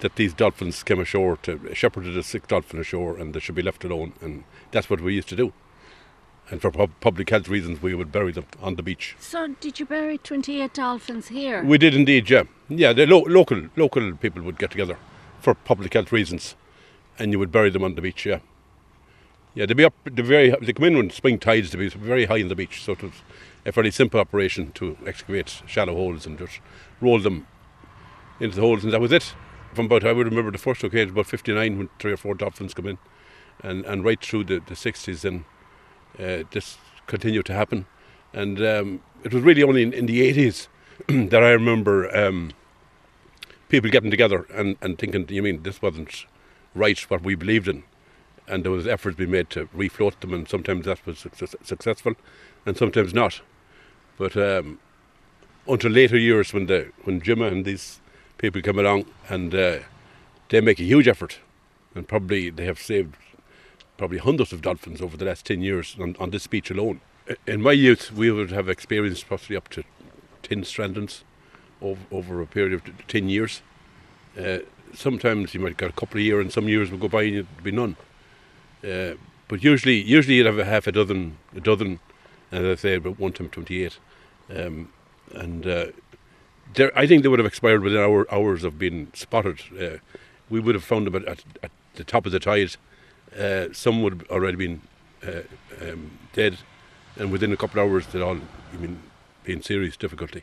that 0.00 0.16
these 0.16 0.34
dolphins 0.34 0.82
came 0.82 0.98
ashore 0.98 1.36
to 1.38 1.72
shepherded 1.72 2.16
a 2.18 2.22
sick 2.24 2.48
dolphin 2.48 2.80
ashore, 2.80 3.16
and 3.16 3.32
they 3.32 3.40
should 3.40 3.54
be 3.54 3.62
left 3.62 3.84
alone. 3.84 4.12
And 4.20 4.42
that's 4.72 4.90
what 4.90 5.00
we 5.00 5.14
used 5.14 5.28
to 5.28 5.36
do. 5.36 5.52
And 6.50 6.60
for 6.60 6.72
pub- 6.72 6.90
public 7.00 7.30
health 7.30 7.48
reasons, 7.48 7.80
we 7.80 7.94
would 7.94 8.10
bury 8.10 8.32
them 8.32 8.46
on 8.60 8.74
the 8.74 8.82
beach. 8.82 9.14
So, 9.20 9.54
did 9.60 9.78
you 9.78 9.86
bury 9.86 10.18
28 10.18 10.74
dolphins 10.74 11.28
here? 11.28 11.62
We 11.62 11.78
did 11.78 11.94
indeed, 11.94 12.28
yeah. 12.28 12.42
Yeah, 12.68 12.92
the 12.92 13.06
lo- 13.06 13.24
local 13.28 13.68
local 13.76 14.16
people 14.16 14.42
would 14.42 14.58
get 14.58 14.72
together 14.72 14.98
for 15.40 15.54
public 15.54 15.94
health 15.94 16.10
reasons, 16.10 16.56
and 17.18 17.30
you 17.30 17.38
would 17.38 17.52
bury 17.52 17.70
them 17.70 17.84
on 17.84 17.94
the 17.94 18.02
beach, 18.02 18.26
yeah. 18.26 18.40
Yeah, 19.54 19.66
they 19.66 19.74
be 19.74 19.84
up. 19.84 19.94
They 20.04 20.22
very. 20.22 20.54
They 20.62 20.72
come 20.72 20.86
in 20.86 20.96
when 20.96 21.10
spring 21.10 21.38
tides. 21.38 21.70
to 21.70 21.76
be 21.76 21.88
very 21.88 22.24
high 22.24 22.38
in 22.38 22.48
the 22.48 22.54
beach, 22.54 22.82
so 22.82 22.92
it 22.92 23.02
was 23.02 23.12
a 23.66 23.72
fairly 23.72 23.90
simple 23.90 24.18
operation 24.18 24.72
to 24.72 24.96
excavate 25.06 25.62
shallow 25.66 25.94
holes 25.94 26.26
and 26.26 26.38
just 26.38 26.60
roll 27.00 27.18
them 27.18 27.46
into 28.40 28.56
the 28.56 28.62
holes, 28.62 28.82
and 28.82 28.92
that 28.92 29.00
was 29.00 29.12
it. 29.12 29.34
From 29.74 29.86
about 29.86 30.04
I 30.04 30.12
would 30.12 30.26
remember 30.26 30.50
the 30.50 30.58
first 30.58 30.82
occasion, 30.82 31.10
about 31.10 31.26
'59, 31.26 31.78
when 31.78 31.88
three 31.98 32.12
or 32.12 32.16
four 32.16 32.34
dolphins 32.34 32.72
come 32.72 32.86
in, 32.86 32.98
and 33.62 33.84
and 33.84 34.04
right 34.04 34.22
through 34.24 34.44
the, 34.44 34.60
the 34.60 34.74
'60s, 34.74 35.24
and 35.24 35.44
uh, 36.18 36.44
this 36.50 36.78
continued 37.06 37.46
to 37.46 37.52
happen. 37.52 37.86
And 38.32 38.58
um, 38.64 39.02
it 39.24 39.32
was 39.32 39.42
really 39.42 39.62
only 39.62 39.82
in, 39.82 39.92
in 39.92 40.06
the 40.06 40.32
80s 40.32 40.68
that 41.30 41.42
I 41.42 41.50
remember 41.50 42.14
um, 42.16 42.52
people 43.68 43.90
getting 43.90 44.10
together 44.10 44.46
and, 44.54 44.76
and 44.80 44.98
thinking, 44.98 45.26
you 45.28 45.42
mean 45.42 45.62
this 45.62 45.82
wasn't 45.82 46.26
right 46.74 46.98
what 47.10 47.22
we 47.22 47.34
believed 47.34 47.68
in? 47.68 47.84
And 48.48 48.64
there 48.64 48.72
was 48.72 48.86
efforts 48.86 49.16
being 49.16 49.30
made 49.30 49.50
to 49.50 49.66
refloat 49.66 50.20
them, 50.20 50.34
and 50.34 50.48
sometimes 50.48 50.84
that 50.86 51.04
was 51.06 51.18
success- 51.18 51.54
successful, 51.62 52.14
and 52.66 52.76
sometimes 52.76 53.14
not. 53.14 53.40
But 54.18 54.36
um, 54.36 54.78
until 55.68 55.90
later 55.90 56.18
years, 56.18 56.52
when 56.52 56.66
the 56.66 56.90
when 57.04 57.20
Gemma 57.20 57.46
and 57.46 57.64
these 57.64 58.00
people 58.38 58.60
come 58.60 58.78
along, 58.78 59.06
and 59.28 59.54
uh, 59.54 59.78
they 60.48 60.60
make 60.60 60.80
a 60.80 60.84
huge 60.84 61.08
effort, 61.08 61.38
and 61.94 62.06
probably 62.06 62.50
they 62.50 62.64
have 62.64 62.80
saved 62.80 63.16
probably 63.96 64.18
hundreds 64.18 64.52
of 64.52 64.60
dolphins 64.60 65.00
over 65.00 65.16
the 65.16 65.24
last 65.24 65.46
ten 65.46 65.62
years 65.62 65.96
on, 66.00 66.16
on 66.18 66.30
this 66.30 66.46
beach 66.46 66.70
alone. 66.70 67.00
In 67.46 67.62
my 67.62 67.72
youth, 67.72 68.12
we 68.12 68.30
would 68.30 68.50
have 68.50 68.68
experienced 68.68 69.28
possibly 69.28 69.56
up 69.56 69.68
to 69.70 69.84
ten 70.42 70.62
strandings 70.62 71.22
over, 71.82 72.00
over 72.10 72.40
a 72.40 72.46
period 72.46 72.72
of 72.72 73.06
10 73.08 73.28
years. 73.28 73.62
Uh, 74.38 74.58
sometimes 74.94 75.52
you 75.54 75.60
might 75.60 75.76
get 75.76 75.90
a 75.90 75.92
couple 75.92 76.18
of 76.18 76.24
years, 76.24 76.42
and 76.42 76.52
some 76.52 76.68
years 76.68 76.90
would 76.90 77.00
go 77.00 77.08
by 77.08 77.24
and 77.24 77.34
there'd 77.34 77.64
be 77.64 77.72
none. 77.72 77.96
Uh, 78.84 79.14
but 79.48 79.62
usually, 79.62 80.00
usually 80.00 80.36
you'd 80.36 80.46
have 80.46 80.58
a 80.58 80.64
half 80.64 80.86
a 80.86 80.92
dozen, 80.92 81.36
a 81.54 81.60
dozen, 81.60 82.00
as 82.50 82.64
I 82.64 82.74
say, 82.74 82.94
about 82.94 83.18
one 83.18 83.32
time 83.32 83.48
28. 83.48 83.98
Um, 84.54 84.88
and 85.32 85.66
uh, 85.66 85.86
I 86.96 87.06
think 87.06 87.22
they 87.22 87.28
would 87.28 87.38
have 87.38 87.46
expired 87.46 87.82
within 87.82 88.00
hour, 88.00 88.26
hours 88.32 88.64
of 88.64 88.78
being 88.78 89.08
spotted. 89.14 89.60
Uh, 89.78 89.98
we 90.48 90.60
would 90.60 90.74
have 90.74 90.84
found 90.84 91.06
them 91.06 91.16
at, 91.16 91.24
at, 91.26 91.44
at 91.62 91.70
the 91.94 92.04
top 92.04 92.26
of 92.26 92.32
the 92.32 92.40
tide. 92.40 92.76
Uh, 93.38 93.66
some 93.72 94.02
would 94.02 94.12
have 94.14 94.30
already 94.30 94.56
been 94.56 94.82
uh, 95.26 95.42
um, 95.80 96.10
dead, 96.32 96.58
and 97.16 97.30
within 97.30 97.52
a 97.52 97.56
couple 97.56 97.80
of 97.80 97.88
hours, 97.88 98.06
they'd 98.06 98.22
all 98.22 98.36
I 98.72 98.76
mean, 98.76 98.98
be 99.44 99.52
in 99.52 99.62
serious 99.62 99.96
difficulty. 99.96 100.42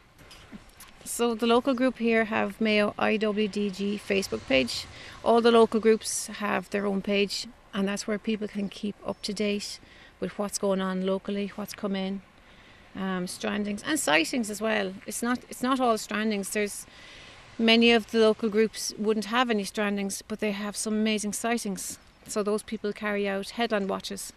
So 1.03 1.34
the 1.34 1.48
local 1.48 1.74
group 1.74 1.98
here 1.98 2.25
have 2.25 2.62
Mayo 2.62 2.93
IWDG 3.00 4.00
Facebook 4.00 4.46
page. 4.48 4.86
All 5.24 5.41
the 5.41 5.51
local 5.51 5.79
groups 5.79 6.27
have 6.27 6.69
their 6.69 6.86
own 6.86 7.01
page, 7.01 7.48
and 7.79 7.88
that's 7.88 8.05
where 8.05 8.19
people 8.19 8.48
can 8.48 8.67
keep 8.67 8.95
up 9.07 9.21
to 9.21 9.33
date 9.33 9.79
with 10.19 10.38
what's 10.38 10.57
going 10.57 10.81
on 10.81 11.05
locally, 11.05 11.51
what's 11.55 11.74
come 11.74 11.95
in, 11.95 12.21
um, 12.93 13.25
strandings 13.25 13.81
and 13.86 13.98
sightings 13.98 14.50
as 14.50 14.62
well. 14.62 14.93
It's 15.07 15.24
not 15.24 15.39
it's 15.50 15.63
not 15.63 15.79
all 15.79 15.95
strandings. 15.95 16.51
There's 16.51 16.86
many 17.57 17.93
of 17.93 18.12
the 18.12 18.19
local 18.19 18.50
groups 18.50 18.93
wouldn't 18.98 19.27
have 19.27 19.50
any 19.50 19.63
strandings, 19.63 20.21
but 20.27 20.41
they 20.41 20.51
have 20.51 20.75
some 20.75 20.93
amazing 20.93 21.33
sightings. 21.33 22.00
So 22.27 22.43
those 22.43 22.63
people 22.63 22.91
carry 22.91 23.27
out 23.29 23.51
headland 23.51 23.89
watches, 23.89 24.33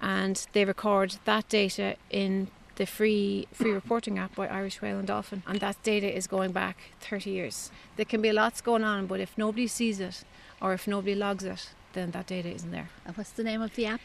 and 0.00 0.46
they 0.54 0.64
record 0.64 1.16
that 1.26 1.48
data 1.50 1.96
in 2.10 2.48
the 2.76 2.86
free 2.86 3.46
free 3.52 3.72
reporting 3.72 4.18
app 4.18 4.34
by 4.34 4.48
Irish 4.48 4.80
Whale 4.80 4.98
and 4.98 5.06
Dolphin, 5.06 5.42
and 5.46 5.60
that 5.60 5.82
data 5.82 6.10
is 6.10 6.26
going 6.26 6.52
back 6.52 6.78
30 7.00 7.28
years. 7.28 7.70
There 7.96 8.06
can 8.06 8.22
be 8.22 8.32
lots 8.32 8.62
going 8.62 8.84
on, 8.84 9.06
but 9.06 9.20
if 9.20 9.36
nobody 9.36 9.66
sees 9.66 10.00
it 10.00 10.24
or 10.62 10.72
if 10.72 10.88
nobody 10.88 11.14
logs 11.14 11.44
it, 11.44 11.68
then 11.94 12.10
that 12.12 12.26
data 12.26 12.50
isn't 12.50 12.70
there. 12.70 12.90
And 13.06 13.16
what's 13.16 13.30
the 13.30 13.44
name 13.44 13.62
of 13.62 13.74
the 13.74 13.86
app? 13.86 14.00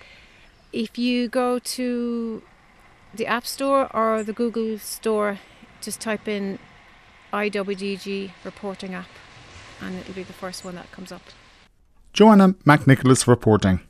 If 0.71 0.97
you 0.97 1.27
go 1.27 1.59
to 1.59 2.43
the 3.13 3.27
App 3.27 3.45
Store 3.45 3.93
or 3.95 4.23
the 4.23 4.33
Google 4.33 4.77
Store, 4.79 5.39
just 5.81 5.99
type 5.99 6.27
in 6.27 6.59
IWDG 7.33 8.31
reporting 8.43 8.93
app, 8.93 9.09
and 9.81 9.97
it'll 9.97 10.13
be 10.13 10.23
the 10.23 10.33
first 10.33 10.63
one 10.63 10.75
that 10.75 10.91
comes 10.91 11.11
up. 11.11 11.21
Joanna 12.13 12.49
McNicholas 12.65 13.27
reporting. 13.27 13.81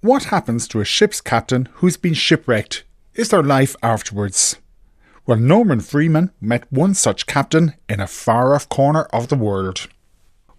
What 0.00 0.24
happens 0.24 0.66
to 0.68 0.80
a 0.80 0.84
ship's 0.84 1.20
captain 1.20 1.68
who's 1.74 1.96
been 1.96 2.14
shipwrecked 2.14 2.84
is 3.14 3.28
there 3.28 3.42
life 3.42 3.76
afterwards? 3.82 4.56
Well, 5.26 5.36
Norman 5.36 5.80
Freeman 5.80 6.30
met 6.40 6.64
one 6.72 6.94
such 6.94 7.26
captain 7.26 7.74
in 7.86 8.00
a 8.00 8.06
far 8.06 8.54
off 8.54 8.70
corner 8.70 9.02
of 9.12 9.28
the 9.28 9.36
world. 9.36 9.86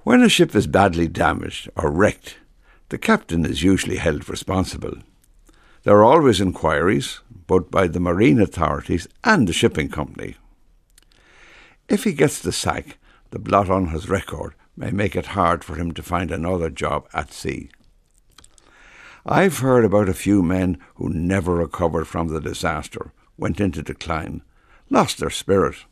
When 0.03 0.21
a 0.21 0.27
ship 0.27 0.53
is 0.53 0.67
badly 0.67 1.07
damaged 1.07 1.69
or 1.77 1.89
wrecked, 1.89 2.37
the 2.89 2.97
captain 2.97 3.45
is 3.45 3.63
usually 3.63 3.95
held 3.95 4.27
responsible. 4.27 4.97
There 5.83 5.95
are 5.95 6.03
always 6.03 6.41
inquiries, 6.41 7.21
both 7.29 7.71
by 7.71 7.87
the 7.87 8.01
marine 8.01 8.41
authorities 8.41 9.07
and 9.23 9.47
the 9.47 9.53
shipping 9.53 9.87
company. 9.87 10.35
If 11.87 12.03
he 12.03 12.11
gets 12.11 12.39
the 12.39 12.51
sack, 12.51 12.97
the 13.31 13.39
blot 13.39 13.69
on 13.69 13.87
his 13.87 14.09
record 14.09 14.55
may 14.75 14.91
make 14.91 15.15
it 15.15 15.27
hard 15.27 15.63
for 15.63 15.75
him 15.75 15.93
to 15.93 16.03
find 16.03 16.31
another 16.31 16.69
job 16.69 17.07
at 17.13 17.31
sea. 17.31 17.69
I've 19.25 19.59
heard 19.59 19.85
about 19.85 20.09
a 20.09 20.13
few 20.13 20.43
men 20.43 20.79
who 20.95 21.07
never 21.07 21.55
recovered 21.55 22.09
from 22.09 22.27
the 22.27 22.41
disaster, 22.41 23.13
went 23.37 23.61
into 23.61 23.81
decline, 23.81 24.41
lost 24.89 25.19
their 25.19 25.29
spirit. 25.29 25.85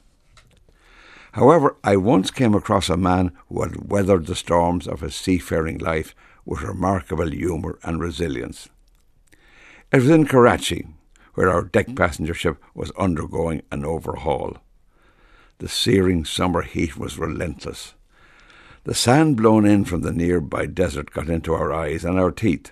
However, 1.34 1.78
I 1.84 1.96
once 1.96 2.30
came 2.30 2.54
across 2.54 2.90
a 2.90 2.98
man 2.98 3.32
who 3.48 3.62
had 3.62 3.90
weathered 3.90 4.26
the 4.26 4.36
storms 4.36 4.88
of 4.88 5.00
his 5.00 5.16
seafaring 5.16 5.78
life 5.78 6.14
with 6.46 6.62
remarkable 6.62 7.30
humour 7.32 7.80
and 7.84 8.02
resilience. 8.02 8.68
It 9.92 9.98
was 9.98 10.10
in 10.10 10.26
Karachi, 10.26 10.88
where 11.34 11.50
our 11.50 11.64
deck 11.64 11.88
hmm. 11.88 11.96
passenger 11.96 12.34
ship 12.34 12.62
was 12.74 12.92
undergoing 12.92 13.62
an 13.72 13.86
overhaul. 13.86 14.58
The 15.60 15.70
searing 15.70 16.26
summer 16.26 16.64
heat 16.64 16.98
was 16.98 17.18
relentless. 17.18 17.94
The 18.84 18.96
sand 18.96 19.38
blown 19.38 19.66
in 19.66 19.86
from 19.86 20.02
the 20.02 20.12
nearby 20.12 20.66
desert 20.66 21.12
got 21.12 21.30
into 21.30 21.54
our 21.54 21.72
eyes 21.72 22.04
and 22.04 22.20
our 22.20 22.32
teeth. 22.32 22.72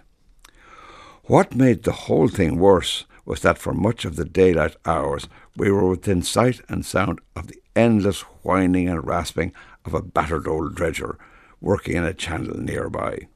What 1.25 1.55
made 1.55 1.83
the 1.83 1.91
whole 1.91 2.27
thing 2.27 2.57
worse 2.57 3.05
was 3.25 3.41
that 3.41 3.59
for 3.59 3.73
much 3.73 4.05
of 4.05 4.15
the 4.15 4.25
daylight 4.25 4.75
hours 4.85 5.29
we 5.55 5.69
were 5.69 5.87
within 5.87 6.23
sight 6.23 6.61
and 6.67 6.83
sound 6.83 7.21
of 7.35 7.45
the 7.47 7.61
endless 7.79 8.21
whining 8.43 8.87
and 8.89 9.05
rasping 9.05 9.53
of 9.85 9.93
a 9.93 10.01
battered 10.01 10.47
old 10.47 10.75
dredger 10.75 11.17
working 11.61 11.95
in 11.95 12.03
a 12.03 12.13
channel 12.13 12.57
nearby. 12.57 13.27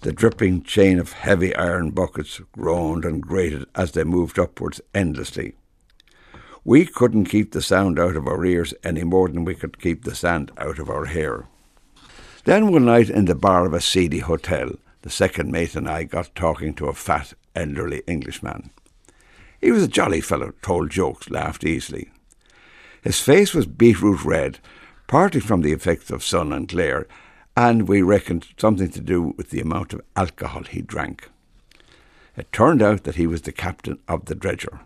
The 0.00 0.12
dripping 0.12 0.62
chain 0.62 0.98
of 0.98 1.12
heavy 1.12 1.54
iron 1.54 1.90
buckets 1.90 2.40
groaned 2.52 3.04
and 3.04 3.20
grated 3.20 3.66
as 3.74 3.92
they 3.92 4.04
moved 4.04 4.38
upwards 4.38 4.80
endlessly. 4.94 5.54
We 6.64 6.86
couldn't 6.86 7.26
keep 7.26 7.52
the 7.52 7.62
sound 7.62 7.98
out 7.98 8.16
of 8.16 8.26
our 8.26 8.44
ears 8.44 8.72
any 8.82 9.04
more 9.04 9.28
than 9.28 9.44
we 9.44 9.54
could 9.54 9.80
keep 9.80 10.04
the 10.04 10.14
sand 10.14 10.52
out 10.56 10.78
of 10.78 10.88
our 10.88 11.06
hair. 11.06 11.46
Then 12.44 12.72
one 12.72 12.86
night 12.86 13.10
in 13.10 13.26
the 13.26 13.34
bar 13.34 13.66
of 13.66 13.74
a 13.74 13.80
seedy 13.80 14.20
hotel, 14.20 14.70
the 15.02 15.10
second 15.10 15.50
mate 15.50 15.74
and 15.74 15.88
I 15.88 16.04
got 16.04 16.34
talking 16.34 16.74
to 16.74 16.86
a 16.86 16.94
fat, 16.94 17.34
elderly 17.54 18.02
Englishman. 18.06 18.70
He 19.60 19.70
was 19.70 19.82
a 19.82 19.88
jolly 19.88 20.22
fellow, 20.22 20.54
told 20.62 20.90
jokes, 20.90 21.28
laughed 21.28 21.64
easily. 21.64 22.10
His 23.02 23.20
face 23.20 23.54
was 23.54 23.66
beetroot 23.66 24.24
red, 24.24 24.58
partly 25.06 25.40
from 25.40 25.62
the 25.62 25.72
effects 25.72 26.10
of 26.10 26.22
sun 26.22 26.52
and 26.52 26.68
glare, 26.68 27.06
and 27.56 27.88
we 27.88 28.02
reckoned 28.02 28.48
something 28.56 28.90
to 28.90 29.00
do 29.00 29.34
with 29.36 29.50
the 29.50 29.60
amount 29.60 29.92
of 29.92 30.02
alcohol 30.16 30.64
he 30.64 30.82
drank. 30.82 31.28
It 32.36 32.52
turned 32.52 32.82
out 32.82 33.04
that 33.04 33.16
he 33.16 33.26
was 33.26 33.42
the 33.42 33.52
captain 33.52 33.98
of 34.06 34.26
the 34.26 34.34
dredger. 34.34 34.80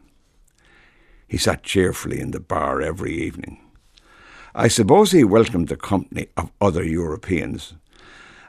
He 1.28 1.36
sat 1.36 1.62
cheerfully 1.62 2.20
in 2.20 2.30
the 2.30 2.40
bar 2.40 2.80
every 2.80 3.14
evening. 3.14 3.60
I 4.54 4.68
suppose 4.68 5.10
he 5.10 5.24
welcomed 5.24 5.68
the 5.68 5.76
company 5.76 6.28
of 6.36 6.52
other 6.60 6.84
Europeans, 6.84 7.74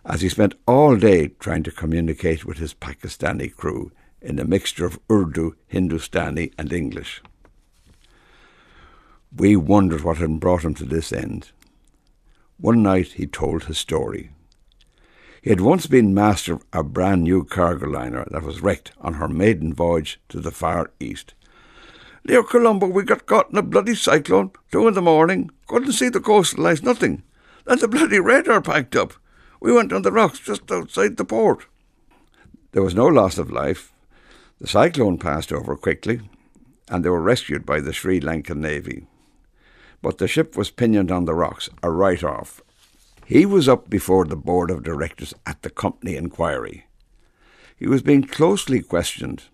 as 0.06 0.22
he 0.22 0.30
spent 0.30 0.54
all 0.68 0.96
day 0.96 1.30
trying 1.40 1.64
to 1.64 1.72
communicate 1.72 2.46
with 2.46 2.58
his 2.58 2.76
Pakistani 2.76 3.54
crew 3.54 3.92
in 4.22 4.38
a 4.40 4.46
mixture 4.46 4.86
of 4.86 5.00
Urdu, 5.12 5.56
Hindustani, 5.68 6.52
and 6.58 6.72
English. 6.72 7.22
We 9.38 9.58
wondered 9.58 10.02
what 10.02 10.18
had 10.18 10.40
brought 10.40 10.64
him 10.64 10.76
to 10.76 10.86
this 10.86 11.12
end. 11.12 11.52
One 12.58 12.82
night 12.82 13.08
he 13.14 13.28
told 13.28 13.66
his 13.66 13.78
story. 13.78 14.32
He 15.42 15.50
had 15.50 15.60
once 15.60 15.88
been 15.88 16.14
master 16.14 16.54
of 16.54 16.62
a 16.72 16.84
brand 16.84 17.24
new 17.24 17.44
cargo 17.44 17.88
liner 17.88 18.26
that 18.32 18.44
was 18.44 18.62
wrecked 18.62 18.94
on 19.02 19.16
her 19.16 19.28
maiden 19.28 19.74
voyage 19.74 20.22
to 20.30 20.40
the 20.40 20.52
Far 20.52 20.92
East. 21.02 21.34
Near 22.24 22.44
Colombo, 22.44 22.88
we 22.88 23.04
got 23.04 23.26
caught 23.26 23.52
in 23.52 23.58
a 23.58 23.62
bloody 23.62 23.94
cyclone, 23.94 24.52
two 24.72 24.88
in 24.88 24.94
the 24.94 25.02
morning, 25.02 25.52
couldn't 25.68 25.92
see 25.92 26.08
the 26.08 26.22
coastlines, 26.22 26.82
nothing. 26.82 27.22
Then 27.66 27.80
the 27.80 27.90
bloody 27.90 28.20
radar 28.20 28.62
packed 28.62 28.96
up. 28.96 29.14
We 29.60 29.74
went 29.74 29.92
on 29.92 30.04
the 30.04 30.14
rocks 30.14 30.40
just 30.40 30.72
outside 30.72 31.18
the 31.18 31.26
port. 31.26 31.68
There 32.72 32.84
was 32.84 32.96
no 32.96 33.06
loss 33.06 33.38
of 33.38 33.52
life. 33.52 33.92
The 34.60 34.68
cyclone 34.68 35.18
passed 35.18 35.52
over 35.52 35.76
quickly, 35.76 36.22
and 36.90 37.04
they 37.04 37.10
were 37.10 37.22
rescued 37.22 37.66
by 37.66 37.82
the 37.82 37.92
Sri 37.92 38.22
Lankan 38.22 38.58
Navy. 38.58 39.08
But 40.06 40.20
the 40.20 40.28
ship 40.28 40.56
was 40.56 40.70
pinioned 40.70 41.12
on 41.12 41.26
the 41.26 41.34
rocks, 41.34 41.68
a 41.82 41.90
write 41.90 42.24
off. 42.24 42.62
He 43.26 43.44
was 43.44 43.68
up 43.68 43.90
before 43.90 44.26
the 44.26 44.36
board 44.36 44.70
of 44.70 44.84
directors 44.84 45.34
at 45.48 45.64
the 45.64 45.72
company 45.72 46.16
inquiry. 46.16 46.86
He 47.76 47.88
was 47.88 48.04
being 48.04 48.22
closely 48.22 48.84
questioned. 48.84 49.46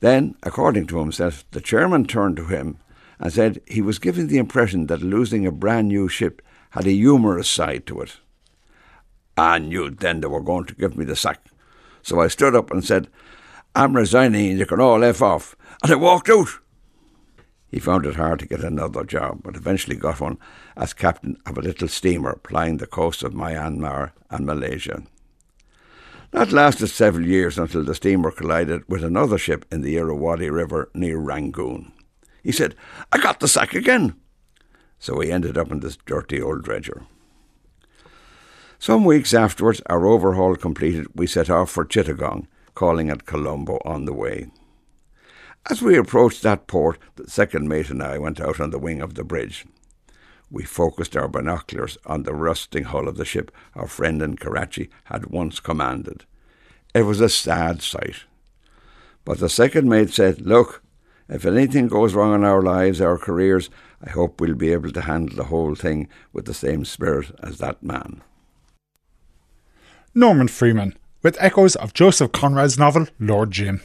Then, 0.00 0.36
according 0.42 0.86
to 0.86 1.00
himself, 1.00 1.44
the 1.50 1.60
chairman 1.60 2.06
turned 2.06 2.38
to 2.38 2.46
him 2.46 2.78
and 3.20 3.30
said 3.30 3.60
he 3.66 3.82
was 3.82 3.98
giving 3.98 4.28
the 4.28 4.38
impression 4.38 4.86
that 4.86 5.02
losing 5.02 5.46
a 5.46 5.52
brand 5.52 5.88
new 5.88 6.08
ship 6.08 6.40
had 6.70 6.86
a 6.86 6.92
humorous 6.92 7.50
side 7.50 7.84
to 7.88 8.00
it. 8.00 8.16
I 9.36 9.58
knew 9.58 9.90
then 9.90 10.22
they 10.22 10.28
were 10.28 10.40
going 10.40 10.64
to 10.64 10.74
give 10.76 10.96
me 10.96 11.04
the 11.04 11.14
sack. 11.14 11.44
So 12.00 12.22
I 12.22 12.28
stood 12.28 12.56
up 12.56 12.70
and 12.70 12.82
said, 12.82 13.08
I'm 13.74 13.94
resigning 13.94 14.48
and 14.48 14.58
you 14.58 14.64
can 14.64 14.80
all 14.80 15.04
F 15.04 15.20
off. 15.20 15.54
And 15.82 15.92
I 15.92 15.96
walked 15.96 16.30
out. 16.30 16.48
He 17.70 17.78
found 17.78 18.06
it 18.06 18.16
hard 18.16 18.38
to 18.40 18.46
get 18.46 18.64
another 18.64 19.04
job, 19.04 19.40
but 19.42 19.56
eventually 19.56 19.96
got 19.96 20.20
one 20.20 20.38
as 20.76 20.94
captain 20.94 21.36
of 21.44 21.58
a 21.58 21.62
little 21.62 21.88
steamer 21.88 22.40
plying 22.42 22.78
the 22.78 22.86
coast 22.86 23.22
of 23.22 23.34
Myanmar 23.34 24.12
and 24.30 24.46
Malaysia. 24.46 25.02
That 26.30 26.52
lasted 26.52 26.88
several 26.88 27.26
years 27.26 27.58
until 27.58 27.84
the 27.84 27.94
steamer 27.94 28.30
collided 28.30 28.82
with 28.88 29.02
another 29.02 29.38
ship 29.38 29.64
in 29.70 29.82
the 29.82 29.96
Irrawaddy 29.96 30.50
River 30.50 30.90
near 30.94 31.18
Rangoon. 31.18 31.92
He 32.42 32.52
said, 32.52 32.74
I 33.12 33.18
got 33.18 33.40
the 33.40 33.48
sack 33.48 33.74
again. 33.74 34.14
So 34.98 35.20
he 35.20 35.30
ended 35.30 35.56
up 35.56 35.70
in 35.70 35.80
this 35.80 35.96
dirty 36.06 36.40
old 36.40 36.64
dredger. 36.64 37.02
Some 38.78 39.04
weeks 39.04 39.34
afterwards, 39.34 39.82
our 39.86 40.06
overhaul 40.06 40.54
completed, 40.56 41.06
we 41.14 41.26
set 41.26 41.50
off 41.50 41.70
for 41.70 41.84
Chittagong, 41.84 42.46
calling 42.74 43.10
at 43.10 43.26
Colombo 43.26 43.78
on 43.84 44.04
the 44.04 44.12
way. 44.12 44.48
As 45.70 45.82
we 45.82 45.98
approached 45.98 46.42
that 46.42 46.66
port, 46.66 46.98
the 47.16 47.28
second 47.28 47.68
mate 47.68 47.90
and 47.90 48.02
I 48.02 48.16
went 48.16 48.40
out 48.40 48.58
on 48.58 48.70
the 48.70 48.78
wing 48.78 49.02
of 49.02 49.14
the 49.14 49.24
bridge. 49.24 49.66
We 50.50 50.64
focused 50.64 51.14
our 51.14 51.28
binoculars 51.28 51.98
on 52.06 52.22
the 52.22 52.34
rusting 52.34 52.84
hull 52.84 53.06
of 53.06 53.18
the 53.18 53.26
ship 53.26 53.50
our 53.74 53.86
friend 53.86 54.22
in 54.22 54.36
Karachi 54.36 54.88
had 55.04 55.26
once 55.26 55.60
commanded. 55.60 56.24
It 56.94 57.02
was 57.02 57.20
a 57.20 57.28
sad 57.28 57.82
sight. 57.82 58.24
But 59.26 59.40
the 59.40 59.50
second 59.50 59.90
mate 59.90 60.08
said, 60.08 60.40
Look, 60.40 60.82
if 61.28 61.44
anything 61.44 61.88
goes 61.88 62.14
wrong 62.14 62.34
in 62.34 62.44
our 62.44 62.62
lives, 62.62 63.02
our 63.02 63.18
careers, 63.18 63.68
I 64.02 64.08
hope 64.08 64.40
we'll 64.40 64.54
be 64.54 64.72
able 64.72 64.92
to 64.92 65.02
handle 65.02 65.36
the 65.36 65.44
whole 65.44 65.74
thing 65.74 66.08
with 66.32 66.46
the 66.46 66.54
same 66.54 66.86
spirit 66.86 67.30
as 67.42 67.58
that 67.58 67.82
man. 67.82 68.22
Norman 70.14 70.48
Freeman, 70.48 70.96
with 71.22 71.36
echoes 71.38 71.76
of 71.76 71.92
Joseph 71.92 72.32
Conrad's 72.32 72.78
novel 72.78 73.06
Lord 73.20 73.50
Jim. 73.50 73.82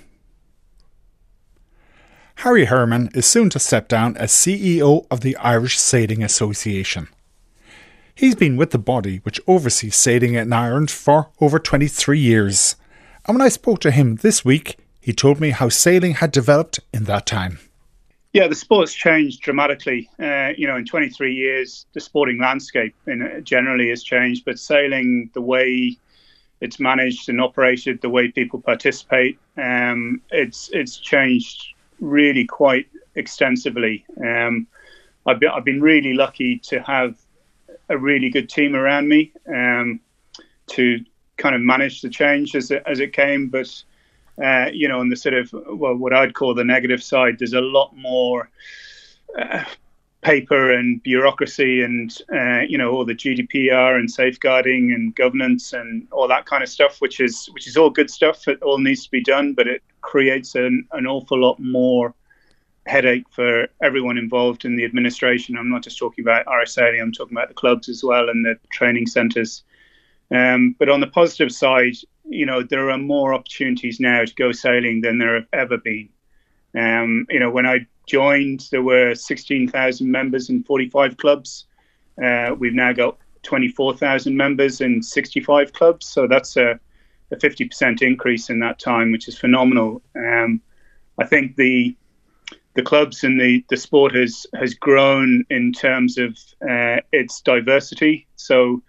Harry 2.37 2.65
Hermon 2.65 3.09
is 3.13 3.25
soon 3.25 3.49
to 3.51 3.59
step 3.59 3.87
down 3.87 4.17
as 4.17 4.31
CEO 4.31 5.05
of 5.09 5.21
the 5.21 5.35
Irish 5.37 5.79
Sailing 5.79 6.23
Association. 6.23 7.07
He's 8.15 8.35
been 8.35 8.57
with 8.57 8.71
the 8.71 8.77
body 8.77 9.17
which 9.23 9.41
oversees 9.47 9.95
sailing 9.95 10.35
in 10.35 10.53
Ireland 10.53 10.91
for 10.91 11.29
over 11.39 11.57
23 11.57 12.19
years. 12.19 12.75
And 13.25 13.37
when 13.37 13.45
I 13.45 13.49
spoke 13.49 13.79
to 13.81 13.91
him 13.91 14.17
this 14.17 14.43
week, 14.43 14.77
he 14.99 15.13
told 15.13 15.39
me 15.39 15.51
how 15.51 15.69
sailing 15.69 16.15
had 16.15 16.31
developed 16.31 16.79
in 16.93 17.05
that 17.05 17.25
time. 17.25 17.59
Yeah, 18.33 18.47
the 18.47 18.55
sport's 18.55 18.93
changed 18.93 19.41
dramatically. 19.41 20.09
Uh, 20.19 20.49
you 20.57 20.67
know, 20.67 20.75
in 20.75 20.85
23 20.85 21.33
years, 21.33 21.85
the 21.93 22.01
sporting 22.01 22.39
landscape 22.39 22.95
in, 23.05 23.41
generally 23.43 23.89
has 23.89 24.03
changed, 24.03 24.43
but 24.45 24.59
sailing, 24.59 25.29
the 25.33 25.41
way 25.41 25.97
it's 26.59 26.79
managed 26.79 27.29
and 27.29 27.39
operated, 27.39 28.01
the 28.01 28.09
way 28.09 28.29
people 28.31 28.59
participate, 28.59 29.37
um, 29.57 30.21
it's 30.31 30.69
it's 30.71 30.97
changed 30.97 31.72
really 32.03 32.45
quite 32.45 32.87
extensively. 33.15 34.05
Um, 34.21 34.67
I've, 35.25 35.39
been, 35.39 35.49
I've 35.49 35.65
been 35.65 35.81
really 35.81 36.13
lucky 36.13 36.59
to 36.59 36.81
have 36.81 37.15
a 37.89 37.97
really 37.97 38.29
good 38.29 38.49
team 38.49 38.75
around 38.75 39.07
me 39.07 39.31
um, 39.47 39.99
to 40.67 41.03
kind 41.37 41.55
of 41.55 41.61
manage 41.61 42.01
the 42.01 42.09
change 42.09 42.55
as 42.55 42.71
it, 42.71 42.83
as 42.85 42.99
it 42.99 43.13
came. 43.13 43.49
But, 43.49 43.83
uh, 44.43 44.69
you 44.73 44.87
know, 44.87 44.99
on 44.99 45.09
the 45.09 45.15
sort 45.15 45.35
of, 45.35 45.53
well, 45.53 45.95
what 45.95 46.13
I'd 46.13 46.33
call 46.33 46.53
the 46.53 46.63
negative 46.63 47.01
side, 47.01 47.37
there's 47.39 47.53
a 47.53 47.61
lot 47.61 47.95
more 47.95 48.49
uh, 49.39 49.63
paper 50.23 50.71
and 50.71 51.03
bureaucracy 51.03 51.81
and 51.81 52.17
uh, 52.33 52.61
you 52.61 52.77
know 52.77 52.91
all 52.91 53.05
the 53.05 53.13
GDPR 53.13 53.95
and 53.95 54.09
safeguarding 54.09 54.93
and 54.93 55.15
governance 55.15 55.73
and 55.73 56.07
all 56.11 56.27
that 56.27 56.45
kind 56.45 56.63
of 56.63 56.69
stuff, 56.69 56.99
which 57.01 57.19
is 57.19 57.49
which 57.53 57.67
is 57.67 57.77
all 57.77 57.89
good 57.89 58.09
stuff. 58.09 58.47
It 58.47 58.61
all 58.63 58.79
needs 58.79 59.03
to 59.03 59.11
be 59.11 59.21
done, 59.21 59.53
but 59.53 59.67
it 59.67 59.83
creates 60.01 60.55
an, 60.55 60.87
an 60.93 61.05
awful 61.05 61.39
lot 61.39 61.59
more 61.59 62.13
headache 62.85 63.25
for 63.29 63.67
everyone 63.81 64.17
involved 64.17 64.65
in 64.65 64.75
the 64.75 64.85
administration. 64.85 65.57
I'm 65.57 65.69
not 65.69 65.83
just 65.83 65.97
talking 65.97 66.23
about 66.23 66.45
RSA, 66.45 67.01
I'm 67.01 67.11
talking 67.11 67.37
about 67.37 67.49
the 67.49 67.53
clubs 67.53 67.87
as 67.87 68.03
well 68.03 68.29
and 68.29 68.43
the 68.43 68.55
training 68.71 69.07
centres. 69.07 69.63
Um, 70.31 70.75
but 70.79 70.89
on 70.89 70.99
the 70.99 71.07
positive 71.07 71.51
side, 71.51 71.95
you 72.27 72.45
know 72.45 72.63
there 72.63 72.89
are 72.89 72.97
more 72.97 73.33
opportunities 73.33 73.99
now 73.99 74.23
to 74.23 74.35
go 74.35 74.51
sailing 74.51 75.01
than 75.01 75.17
there 75.17 75.35
have 75.35 75.47
ever 75.53 75.77
been. 75.77 76.09
Um, 76.75 77.27
you 77.29 77.39
know 77.39 77.51
when 77.51 77.65
I 77.65 77.85
joined, 78.05 78.67
there 78.71 78.81
were 78.81 79.15
16,000 79.15 80.09
members 80.09 80.49
in 80.49 80.63
45 80.63 81.17
clubs. 81.17 81.65
Uh, 82.23 82.55
we've 82.57 82.73
now 82.73 82.93
got 82.93 83.17
24,000 83.43 84.35
members 84.35 84.81
in 84.81 85.01
65 85.01 85.73
clubs. 85.73 86.07
So 86.07 86.27
that's 86.27 86.57
a, 86.57 86.79
a 87.31 87.35
50% 87.35 88.01
increase 88.01 88.49
in 88.49 88.59
that 88.59 88.79
time, 88.79 89.11
which 89.11 89.27
is 89.27 89.37
phenomenal. 89.37 90.01
Um, 90.15 90.61
I 91.19 91.25
think 91.25 91.55
the 91.55 91.95
the 92.75 92.81
clubs 92.81 93.23
and 93.23 93.39
the, 93.39 93.63
the 93.69 93.77
sport 93.77 94.15
has 94.15 94.47
has 94.55 94.73
grown 94.73 95.45
in 95.51 95.71
terms 95.71 96.17
of 96.17 96.35
uh, 96.67 96.97
its 97.11 97.39
diversity. 97.41 98.27
So 98.35 98.81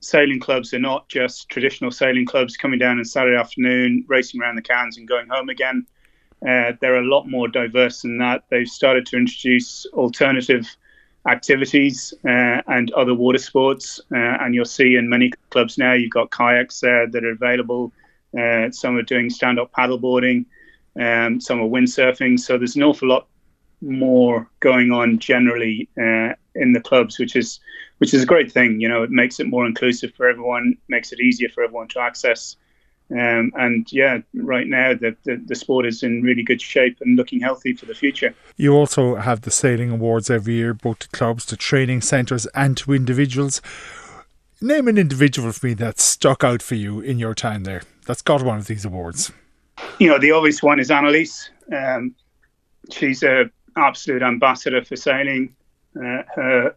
sailing 0.00 0.40
clubs 0.40 0.74
are 0.74 0.80
not 0.80 1.08
just 1.08 1.48
traditional 1.48 1.90
sailing 1.90 2.26
clubs 2.26 2.56
coming 2.56 2.78
down 2.78 2.98
on 2.98 3.04
Saturday 3.04 3.38
afternoon, 3.38 4.04
racing 4.08 4.40
around 4.40 4.56
the 4.56 4.62
cans 4.62 4.98
and 4.98 5.08
going 5.08 5.28
home 5.28 5.48
again. 5.48 5.86
Uh, 6.46 6.72
they're 6.80 7.00
a 7.00 7.06
lot 7.06 7.28
more 7.28 7.48
diverse 7.48 8.02
than 8.02 8.18
that. 8.18 8.44
They've 8.50 8.68
started 8.68 9.06
to 9.06 9.16
introduce 9.16 9.86
alternative 9.92 10.66
activities 11.28 12.14
uh, 12.24 12.62
and 12.68 12.92
other 12.92 13.14
water 13.14 13.38
sports. 13.38 14.00
Uh, 14.12 14.16
and 14.16 14.54
you'll 14.54 14.64
see 14.64 14.94
in 14.96 15.08
many 15.08 15.32
clubs 15.50 15.76
now, 15.76 15.92
you've 15.92 16.12
got 16.12 16.30
kayaks 16.30 16.80
there 16.80 17.06
that 17.08 17.24
are 17.24 17.32
available. 17.32 17.92
Uh, 18.38 18.70
some 18.70 18.96
are 18.96 19.02
doing 19.02 19.30
stand 19.30 19.58
up 19.58 19.72
paddleboarding, 19.72 20.44
um, 21.00 21.40
some 21.40 21.60
are 21.60 21.68
windsurfing. 21.68 22.38
So 22.38 22.58
there's 22.58 22.76
an 22.76 22.82
awful 22.82 23.08
lot 23.08 23.26
more 23.80 24.48
going 24.60 24.90
on 24.90 25.18
generally 25.18 25.88
uh, 25.98 26.32
in 26.54 26.72
the 26.72 26.80
clubs, 26.80 27.18
which 27.18 27.36
is 27.36 27.60
which 27.98 28.12
is 28.12 28.22
a 28.22 28.26
great 28.26 28.52
thing. 28.52 28.80
You 28.80 28.88
know, 28.88 29.02
it 29.02 29.10
makes 29.10 29.40
it 29.40 29.46
more 29.46 29.66
inclusive 29.66 30.14
for 30.14 30.28
everyone, 30.28 30.76
makes 30.88 31.12
it 31.12 31.20
easier 31.20 31.48
for 31.48 31.64
everyone 31.64 31.88
to 31.88 32.00
access 32.00 32.56
um, 33.10 33.52
and 33.54 33.86
yeah, 33.92 34.18
right 34.34 34.66
now 34.66 34.92
the, 34.94 35.16
the, 35.24 35.36
the 35.46 35.54
sport 35.54 35.86
is 35.86 36.02
in 36.02 36.22
really 36.22 36.42
good 36.42 36.60
shape 36.60 36.98
and 37.00 37.16
looking 37.16 37.40
healthy 37.40 37.72
for 37.72 37.86
the 37.86 37.94
future. 37.94 38.34
You 38.56 38.72
also 38.72 39.14
have 39.14 39.42
the 39.42 39.50
sailing 39.52 39.90
awards 39.90 40.28
every 40.28 40.54
year, 40.54 40.74
both 40.74 41.00
to 41.00 41.08
clubs, 41.08 41.46
to 41.46 41.56
training 41.56 42.00
centres, 42.00 42.46
and 42.46 42.76
to 42.78 42.92
individuals. 42.92 43.62
Name 44.60 44.88
an 44.88 44.98
individual 44.98 45.52
for 45.52 45.66
me 45.66 45.74
that 45.74 46.00
stuck 46.00 46.42
out 46.42 46.62
for 46.62 46.74
you 46.74 47.00
in 47.00 47.18
your 47.18 47.34
time 47.34 47.62
there. 47.62 47.82
That's 48.06 48.22
got 48.22 48.42
one 48.42 48.58
of 48.58 48.66
these 48.66 48.84
awards. 48.84 49.30
You 49.98 50.08
know, 50.08 50.18
the 50.18 50.32
obvious 50.32 50.62
one 50.62 50.80
is 50.80 50.90
Annalise. 50.90 51.50
Um, 51.72 52.14
she's 52.90 53.22
a 53.22 53.50
absolute 53.76 54.22
ambassador 54.22 54.84
for 54.84 54.96
sailing. 54.96 55.54
Uh, 55.96 56.22
her 56.34 56.74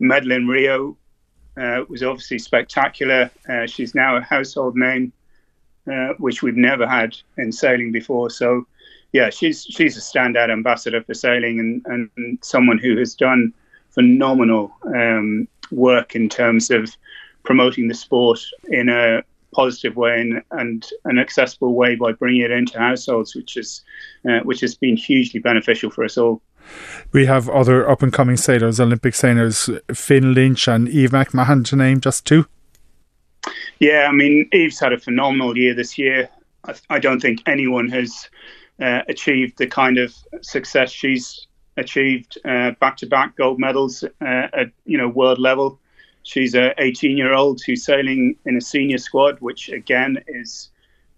medal 0.00 0.32
in 0.32 0.48
Rio 0.48 0.96
uh, 1.60 1.84
was 1.88 2.02
obviously 2.02 2.38
spectacular. 2.38 3.30
Uh, 3.48 3.66
she's 3.66 3.94
now 3.94 4.16
a 4.16 4.20
household 4.20 4.74
name 4.74 5.12
uh, 5.90 6.14
which 6.18 6.42
we've 6.42 6.56
never 6.56 6.86
had 6.86 7.16
in 7.36 7.52
sailing 7.52 7.92
before. 7.92 8.30
So, 8.30 8.66
yeah, 9.12 9.30
she's 9.30 9.64
she's 9.64 9.96
a 9.96 10.00
standout 10.00 10.50
ambassador 10.50 11.02
for 11.02 11.14
sailing 11.14 11.58
and, 11.58 12.10
and 12.16 12.38
someone 12.42 12.78
who 12.78 12.96
has 12.98 13.14
done 13.14 13.52
phenomenal 13.90 14.72
um, 14.86 15.48
work 15.70 16.14
in 16.14 16.28
terms 16.28 16.70
of 16.70 16.96
promoting 17.42 17.88
the 17.88 17.94
sport 17.94 18.40
in 18.68 18.88
a 18.88 19.22
positive 19.52 19.96
way 19.96 20.20
and, 20.20 20.42
and 20.52 20.88
an 21.04 21.18
accessible 21.18 21.74
way 21.74 21.96
by 21.96 22.12
bringing 22.12 22.42
it 22.42 22.50
into 22.50 22.78
households, 22.78 23.34
which 23.34 23.56
is 23.56 23.82
uh, 24.28 24.40
which 24.40 24.60
has 24.60 24.74
been 24.74 24.96
hugely 24.96 25.40
beneficial 25.40 25.90
for 25.90 26.04
us 26.04 26.16
all. 26.16 26.40
We 27.12 27.26
have 27.26 27.48
other 27.48 27.88
up 27.88 28.02
and 28.02 28.12
coming 28.12 28.36
sailors, 28.36 28.78
Olympic 28.78 29.14
sailors, 29.14 29.68
Finn 29.92 30.34
Lynch 30.34 30.68
and 30.68 30.88
Eve 30.88 31.10
McMahon 31.10 31.64
to 31.66 31.76
name 31.76 32.00
just 32.00 32.26
two. 32.26 32.46
Yeah, 33.80 34.06
I 34.08 34.12
mean, 34.12 34.48
Eve's 34.52 34.78
had 34.78 34.92
a 34.92 34.98
phenomenal 34.98 35.56
year 35.56 35.74
this 35.74 35.98
year. 35.98 36.28
I, 36.64 36.74
I 36.90 36.98
don't 36.98 37.20
think 37.20 37.42
anyone 37.46 37.88
has 37.88 38.28
uh, 38.80 39.00
achieved 39.08 39.58
the 39.58 39.66
kind 39.66 39.98
of 39.98 40.14
success 40.42 40.90
she's 40.90 41.46
achieved. 41.76 42.38
Back 42.44 42.96
to 42.98 43.06
back 43.06 43.36
gold 43.36 43.58
medals 43.58 44.04
uh, 44.04 44.48
at 44.52 44.70
you 44.84 44.98
know 44.98 45.08
world 45.08 45.38
level. 45.38 45.78
She's 46.22 46.54
a 46.54 46.74
18 46.78 47.16
year 47.16 47.32
old 47.32 47.62
who's 47.64 47.84
sailing 47.84 48.36
in 48.44 48.56
a 48.56 48.60
senior 48.60 48.98
squad, 48.98 49.38
which 49.40 49.70
again 49.70 50.22
is 50.28 50.70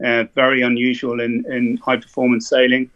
uh, 0.04 0.24
very 0.34 0.62
unusual 0.62 1.20
in, 1.20 1.44
in 1.52 1.76
high 1.78 1.96
performance 1.96 2.48
sailing. 2.48 2.90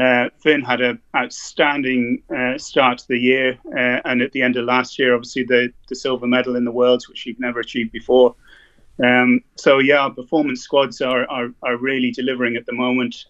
Uh, 0.00 0.30
Finn 0.38 0.62
had 0.62 0.80
an 0.80 0.98
outstanding 1.14 2.22
uh, 2.34 2.56
start 2.56 2.98
to 2.98 3.08
the 3.08 3.18
year, 3.18 3.58
uh, 3.76 4.00
and 4.06 4.22
at 4.22 4.32
the 4.32 4.40
end 4.40 4.56
of 4.56 4.64
last 4.64 4.98
year, 4.98 5.14
obviously 5.14 5.44
the, 5.44 5.70
the 5.88 5.94
silver 5.94 6.26
medal 6.26 6.56
in 6.56 6.64
the 6.64 6.72
worlds, 6.72 7.08
which 7.08 7.18
she'd 7.18 7.38
never 7.38 7.60
achieved 7.60 7.92
before. 7.92 8.34
Um, 9.02 9.40
so 9.56 9.78
yeah, 9.78 10.08
performance 10.08 10.60
squads 10.60 11.00
are, 11.00 11.28
are, 11.30 11.50
are 11.62 11.76
really 11.76 12.10
delivering 12.10 12.56
at 12.56 12.66
the 12.66 12.72
moment. 12.72 13.24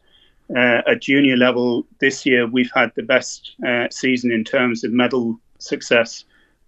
Uh, 0.54 0.82
at 0.86 1.00
junior 1.00 1.36
level 1.36 1.86
this 2.00 2.26
year, 2.26 2.46
we've 2.46 2.70
had 2.74 2.92
the 2.94 3.02
best 3.02 3.52
uh, 3.66 3.86
season 3.90 4.30
in 4.30 4.44
terms 4.44 4.84
of 4.84 4.92
medal 4.92 5.38
success 5.58 6.24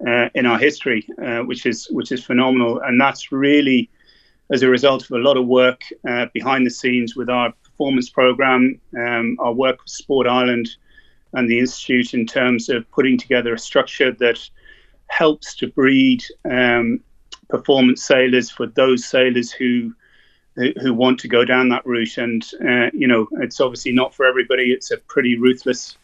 uh, 0.07 0.29
in 0.35 0.47
our 0.47 0.59
history, 0.59 1.07
uh, 1.23 1.41
which 1.41 1.67
is 1.67 1.89
which 1.91 2.11
is 2.13 2.25
phenomenal, 2.25 2.81
and 2.81 3.01
that's 3.01 3.31
really 3.33 3.91
as 4.53 4.63
a 4.63 4.69
result 4.69 5.05
of 5.05 5.11
a 5.11 5.19
lot 5.19 5.37
of 5.37 5.47
work 5.47 5.83
uh, 6.09 6.27
behind 6.33 6.67
the 6.67 6.71
scenes 6.71 7.17
with 7.17 7.29
our 7.29 7.53
performance 7.63 8.11
program, 8.11 8.79
um, 8.97 9.37
our 9.41 9.53
work 9.53 9.81
with 9.83 9.91
Sport 9.91 10.27
Ireland 10.27 10.69
and 11.33 11.49
the 11.49 11.59
Institute 11.59 12.15
in 12.15 12.27
terms 12.27 12.69
of 12.69 12.89
putting 12.91 13.19
together 13.19 13.55
a 13.55 13.59
structure 13.59 14.13
that 14.13 14.39
helps 15.09 15.55
to 15.57 15.67
breed 15.69 16.23
um, 16.51 17.01
performance 17.57 18.05
sailors 18.05 18.51
for 18.51 18.67
those 18.67 19.05
sailors 19.05 19.53
who 19.53 19.95
who 20.57 20.95
want 20.95 21.19
to 21.19 21.29
go 21.29 21.45
down 21.45 21.69
that 21.69 21.85
route. 21.85 22.17
And 22.19 22.43
uh, 22.61 22.91
you 22.93 23.07
know, 23.07 23.29
it's 23.45 23.61
obviously 23.61 23.93
not 23.93 24.15
for 24.15 24.25
everybody. 24.27 24.73
It's 24.73 24.91
a 24.91 24.99
pretty 24.99 25.37
ruthless 25.37 25.97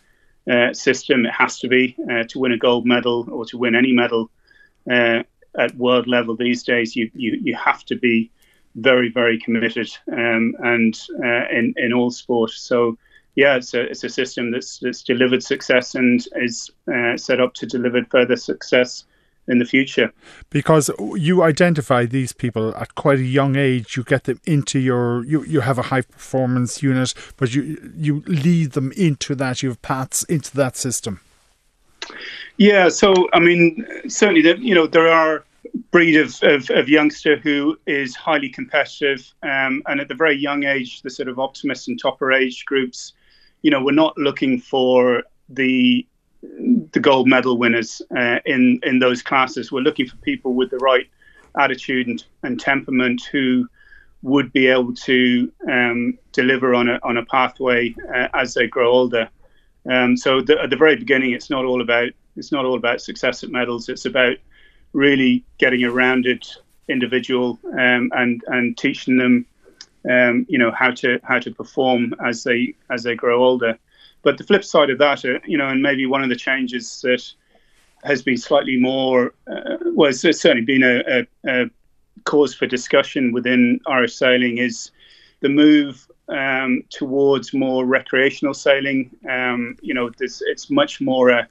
uh, 0.51 0.73
system. 0.73 1.27
It 1.27 1.33
has 1.33 1.59
to 1.61 1.69
be 1.69 1.97
uh, 2.11 2.25
to 2.29 2.39
win 2.39 2.53
a 2.53 2.59
gold 2.59 2.87
medal 2.87 3.29
or 3.31 3.45
to 3.47 3.59
win 3.59 3.75
any 3.75 3.93
medal 3.93 4.31
uh, 4.91 5.23
at 5.59 5.77
world 5.77 6.07
level 6.07 6.37
these 6.37 6.63
days. 6.63 6.95
You 6.95 7.11
you 7.15 7.39
you 7.43 7.57
have 7.57 7.85
to 7.87 7.97
be 7.97 8.31
very 8.77 9.11
very 9.11 9.39
committed 9.41 9.91
um, 10.13 10.55
and 10.61 10.95
uh, 11.25 11.45
in 11.59 11.75
in 11.77 11.93
all 11.93 12.11
sport. 12.11 12.51
So. 12.51 12.97
Yeah, 13.37 13.55
it's 13.55 13.75
a, 13.75 13.83
it's 13.83 14.03
a 14.03 14.09
system 14.09 14.51
that's 14.51 14.81
that's 14.81 15.05
delivered 15.05 15.43
success 15.43 15.95
and 15.95 16.21
is 16.35 16.69
uh, 16.93 17.17
set 17.17 17.41
up 17.41 17.55
to 17.55 17.65
deliver 17.65 18.05
further 18.11 18.37
success 18.37 19.05
in 19.51 19.59
the 19.59 19.65
future. 19.65 20.13
Because 20.49 20.91
you 21.17 21.43
identify 21.43 22.07
these 22.07 22.33
people 22.33 22.75
at 22.77 22.95
quite 22.95 23.19
a 23.19 23.25
young 23.25 23.57
age, 23.57 23.97
you 23.97 24.05
get 24.05 24.25
them 24.25 24.41
into 24.47 24.79
your 24.79 25.25
you, 25.25 25.45
you 25.45 25.61
have 25.61 25.79
a 25.79 25.83
high 25.83 26.03
performance 26.03 26.83
unit, 26.83 27.13
but 27.37 27.55
you 27.55 27.93
you 27.97 28.23
lead 28.27 28.73
them 28.73 28.93
into 28.93 29.35
that. 29.35 29.63
You 29.63 29.71
have 29.71 29.83
paths 29.83 30.23
into 30.25 30.57
that 30.57 30.77
system. 30.77 31.21
Yeah, 32.57 32.89
so 32.89 33.29
I 33.33 33.41
mean, 33.41 33.87
certainly, 34.09 34.43
the, 34.43 34.59
you 34.59 34.75
know, 34.75 34.87
there 34.87 35.09
are 35.09 35.45
breed 35.91 36.17
of, 36.17 36.39
of, 36.43 36.69
of, 36.71 36.89
youngster 36.89 37.37
who 37.37 37.79
is 37.87 38.17
highly 38.17 38.49
competitive, 38.49 39.33
um, 39.43 39.83
and 39.87 40.01
at 40.01 40.09
the 40.09 40.15
very 40.15 40.37
young 40.37 40.65
age, 40.65 41.03
the 41.03 41.11
sort 41.11 41.29
of 41.29 41.39
optimist 41.39 41.89
and 41.89 42.01
topper 42.01 42.33
age 42.33 42.65
groups, 42.65 43.13
you 43.63 43.71
know, 43.71 43.83
we're 43.83 43.93
not 43.93 44.17
looking 44.19 44.61
for 44.61 45.23
the 45.49 46.07
the 46.43 47.01
gold 47.01 47.29
medal 47.29 47.59
winners 47.59 48.03
uh, 48.17 48.39
in 48.47 48.81
in 48.83 48.99
those 48.99 49.23
classes. 49.23 49.71
We're 49.71 49.81
looking 49.81 50.07
for 50.07 50.17
people 50.17 50.55
with 50.55 50.71
the 50.71 50.79
right 50.79 51.09
attitude 51.59 52.07
and, 52.07 52.25
and 52.43 52.61
temperament 52.61 53.23
who 53.31 53.69
would 54.23 54.53
be 54.53 54.67
able 54.67 54.95
to 54.95 55.51
um, 55.69 56.19
deliver 56.33 56.75
on 56.75 56.89
a 56.89 56.99
on 57.03 57.17
a 57.17 57.25
pathway 57.25 57.95
uh, 58.15 58.29
as 58.35 58.55
they 58.55 58.67
grow 58.67 58.91
older. 58.91 59.29
Um, 59.91 60.17
so 60.17 60.41
the, 60.43 60.61
at 60.61 60.71
the 60.71 60.77
very 60.77 60.97
beginning, 60.97 61.33
it's 61.33 61.51
not 61.51 61.65
all 61.65 61.81
about 61.81 62.11
it's 62.37 62.53
not 62.53 62.65
all 62.65 62.77
about 62.77 63.01
success 63.01 63.43
at 63.43 63.51
medals. 63.51 63.89
It's 63.89 64.05
about 64.05 64.37
really 64.93 65.45
getting 65.59 65.85
a 65.85 65.91
rounded 65.91 66.47
individual 66.89 67.59
um, 67.73 68.11
and 68.15 68.43
and 68.49 68.77
teaching 68.77 69.17
them, 69.17 69.47
um, 70.11 70.47
you 70.49 70.59
know, 70.59 70.71
how 70.71 70.91
to 70.93 71.19
how 71.23 71.39
to 71.39 71.51
perform 71.51 72.15
as 72.25 72.45
they 72.45 72.75
as 72.91 73.03
they 73.03 73.15
grow 73.15 73.45
older. 73.45 73.79
But 74.23 74.39
the 74.39 74.45
flip 74.45 74.65
side 74.65 74.91
of 74.91 74.99
that, 74.99 75.25
uh, 75.25 75.39
you 75.47 75.57
know, 75.57 75.69
and 75.69 75.83
maybe 75.83 76.07
one 76.07 76.23
of 76.23 76.29
the 76.29 76.37
changes 76.37 77.01
that 77.03 77.23
has 78.05 78.23
been 78.23 78.37
slightly 78.37 78.77
more, 78.77 79.35
uh, 79.51 79.77
well, 79.95 80.11
it's 80.11 80.21
certainly 80.21 80.65
been 80.65 80.83
a, 80.83 81.03
a, 81.07 81.27
a, 81.47 81.71
cause 82.25 82.55
for 82.55 82.67
discussion 82.67 83.33
within 83.33 83.81
Irish 83.87 84.15
sailing 84.15 84.59
is 84.59 84.91
the 85.41 85.49
move 85.49 86.07
um, 86.29 86.85
towards 86.91 87.55
more 87.55 87.87
recreational 87.87 88.53
sailing. 88.53 89.11
Um, 89.29 89.77
you 89.81 89.95
know, 89.95 90.11
it's 90.21 90.71
much 90.71 91.01
more 91.01 91.31
a, 91.31 91.49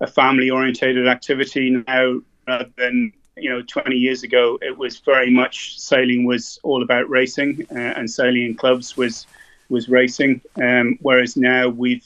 a 0.00 0.06
family 0.06 0.50
orientated 0.50 1.08
activity 1.08 1.70
now 1.86 2.20
rather 2.46 2.70
than 2.76 3.12
you 3.36 3.50
know 3.50 3.62
20 3.62 3.96
years 3.96 4.22
ago 4.22 4.58
it 4.62 4.76
was 4.78 5.00
very 5.00 5.30
much 5.30 5.78
sailing 5.80 6.24
was 6.24 6.58
all 6.62 6.82
about 6.82 7.08
racing 7.08 7.66
uh, 7.72 7.94
and 7.96 8.08
sailing 8.10 8.44
in 8.44 8.54
clubs 8.54 8.96
was 8.96 9.26
was 9.68 9.88
racing. 9.88 10.40
Um, 10.62 10.98
whereas 11.00 11.36
now 11.36 11.68
we've 11.68 12.04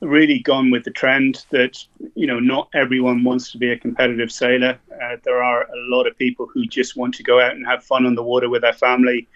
really 0.00 0.38
gone 0.38 0.70
with 0.70 0.84
the 0.84 0.90
trend 0.90 1.44
that 1.50 1.84
you 2.14 2.26
know 2.26 2.38
not 2.38 2.68
everyone 2.74 3.24
wants 3.24 3.50
to 3.52 3.58
be 3.58 3.72
a 3.72 3.78
competitive 3.78 4.30
sailor. 4.30 4.78
Uh, 5.02 5.16
there 5.24 5.42
are 5.42 5.62
a 5.62 5.88
lot 5.88 6.06
of 6.06 6.16
people 6.16 6.46
who 6.46 6.66
just 6.66 6.96
want 6.96 7.14
to 7.14 7.22
go 7.22 7.40
out 7.40 7.52
and 7.52 7.66
have 7.66 7.82
fun 7.82 8.06
on 8.06 8.14
the 8.14 8.22
water 8.22 8.48
with 8.48 8.62
their 8.62 8.72
family, 8.72 9.26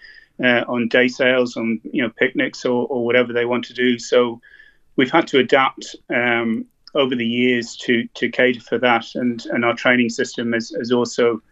uh, 0.43 0.65
on 0.69 0.89
day 0.89 1.09
sails, 1.09 1.57
on 1.57 1.81
you 1.85 2.03
know 2.03 2.11
picnics 2.11 2.65
or, 2.65 2.87
or 2.89 3.05
whatever 3.05 3.33
they 3.33 3.45
want 3.45 3.65
to 3.65 3.75
do. 3.75 3.99
So 3.99 4.41
we've 4.97 5.11
had 5.11 5.27
to 5.29 5.39
adapt 5.39 5.97
um, 6.11 6.67
over 6.95 7.15
the 7.15 7.27
years 7.27 7.77
to 7.77 8.07
to 8.15 8.31
cater 8.31 8.61
for 8.61 8.79
that, 8.79 9.15
and 9.15 9.45
and 9.47 9.65
our 9.65 9.75
training 9.75 10.11
system 10.11 10.53
has, 10.53 10.71
has 10.79 10.93
also 10.93 11.43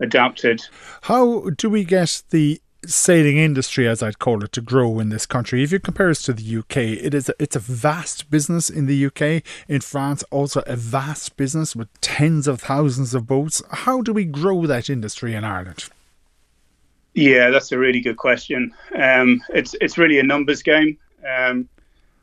adapted. 0.00 0.62
How 1.02 1.50
do 1.50 1.68
we 1.70 1.84
guess 1.84 2.22
the 2.30 2.60
sailing 2.88 3.38
industry, 3.38 3.88
as 3.88 4.02
I'd 4.02 4.18
call 4.18 4.44
it, 4.44 4.52
to 4.52 4.60
grow 4.60 4.98
in 4.98 5.08
this 5.08 5.26
country. 5.26 5.62
If 5.62 5.72
you 5.72 5.80
compare 5.80 6.10
us 6.10 6.22
to 6.22 6.32
the 6.32 6.58
UK, 6.58 6.76
it 6.76 7.14
is 7.14 7.28
a, 7.28 7.34
it's 7.38 7.56
a 7.56 7.60
vast 7.60 8.30
business 8.30 8.70
in 8.70 8.86
the 8.86 9.06
UK. 9.06 9.42
In 9.68 9.80
France, 9.80 10.22
also 10.30 10.62
a 10.66 10.76
vast 10.76 11.36
business 11.36 11.74
with 11.74 11.88
tens 12.00 12.46
of 12.46 12.60
thousands 12.60 13.14
of 13.14 13.26
boats. 13.26 13.62
How 13.70 14.02
do 14.02 14.12
we 14.12 14.24
grow 14.24 14.66
that 14.66 14.90
industry 14.90 15.34
in 15.34 15.44
Ireland? 15.44 15.88
Yeah, 17.14 17.50
that's 17.50 17.70
a 17.72 17.78
really 17.78 18.00
good 18.00 18.16
question. 18.16 18.74
Um, 19.00 19.40
it's 19.50 19.74
it's 19.80 19.96
really 19.96 20.18
a 20.18 20.24
numbers 20.24 20.62
game. 20.62 20.98
Um, 21.28 21.68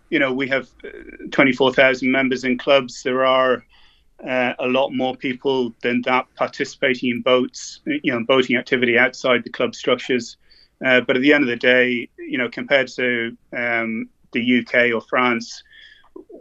you 0.10 0.19
know, 0.19 0.34
we 0.34 0.47
have 0.50 0.69
uh, 0.84 0.89
twenty 1.32 1.54
four 1.54 1.74
thousand 1.74 2.12
members 2.12 2.43
in 2.43 2.58
clubs. 2.58 3.02
There 3.04 3.26
are 3.26 3.63
uh, 4.28 4.54
a 4.60 4.67
lot 4.67 4.89
more 4.89 5.15
people 5.15 5.74
than 5.82 6.02
that 6.04 6.28
participating 6.36 7.10
in 7.10 7.21
boats, 7.21 7.80
you 7.86 8.12
know, 8.12 8.24
boating 8.24 8.56
activity 8.56 8.97
outside 8.97 9.43
the 9.43 9.50
club 9.50 9.76
structures. 9.76 10.38
Uh, 10.86 11.02
but 11.02 11.15
at 11.15 11.22
the 11.22 11.34
end 11.34 11.44
of 11.44 11.50
the 11.50 11.56
day, 11.56 12.10
you 12.17 12.38
know, 12.38 12.50
compared 12.50 12.88
to 12.88 13.36
um, 13.56 14.10
the 14.32 14.60
UK 14.60 14.94
or 14.94 15.02
France, 15.02 15.63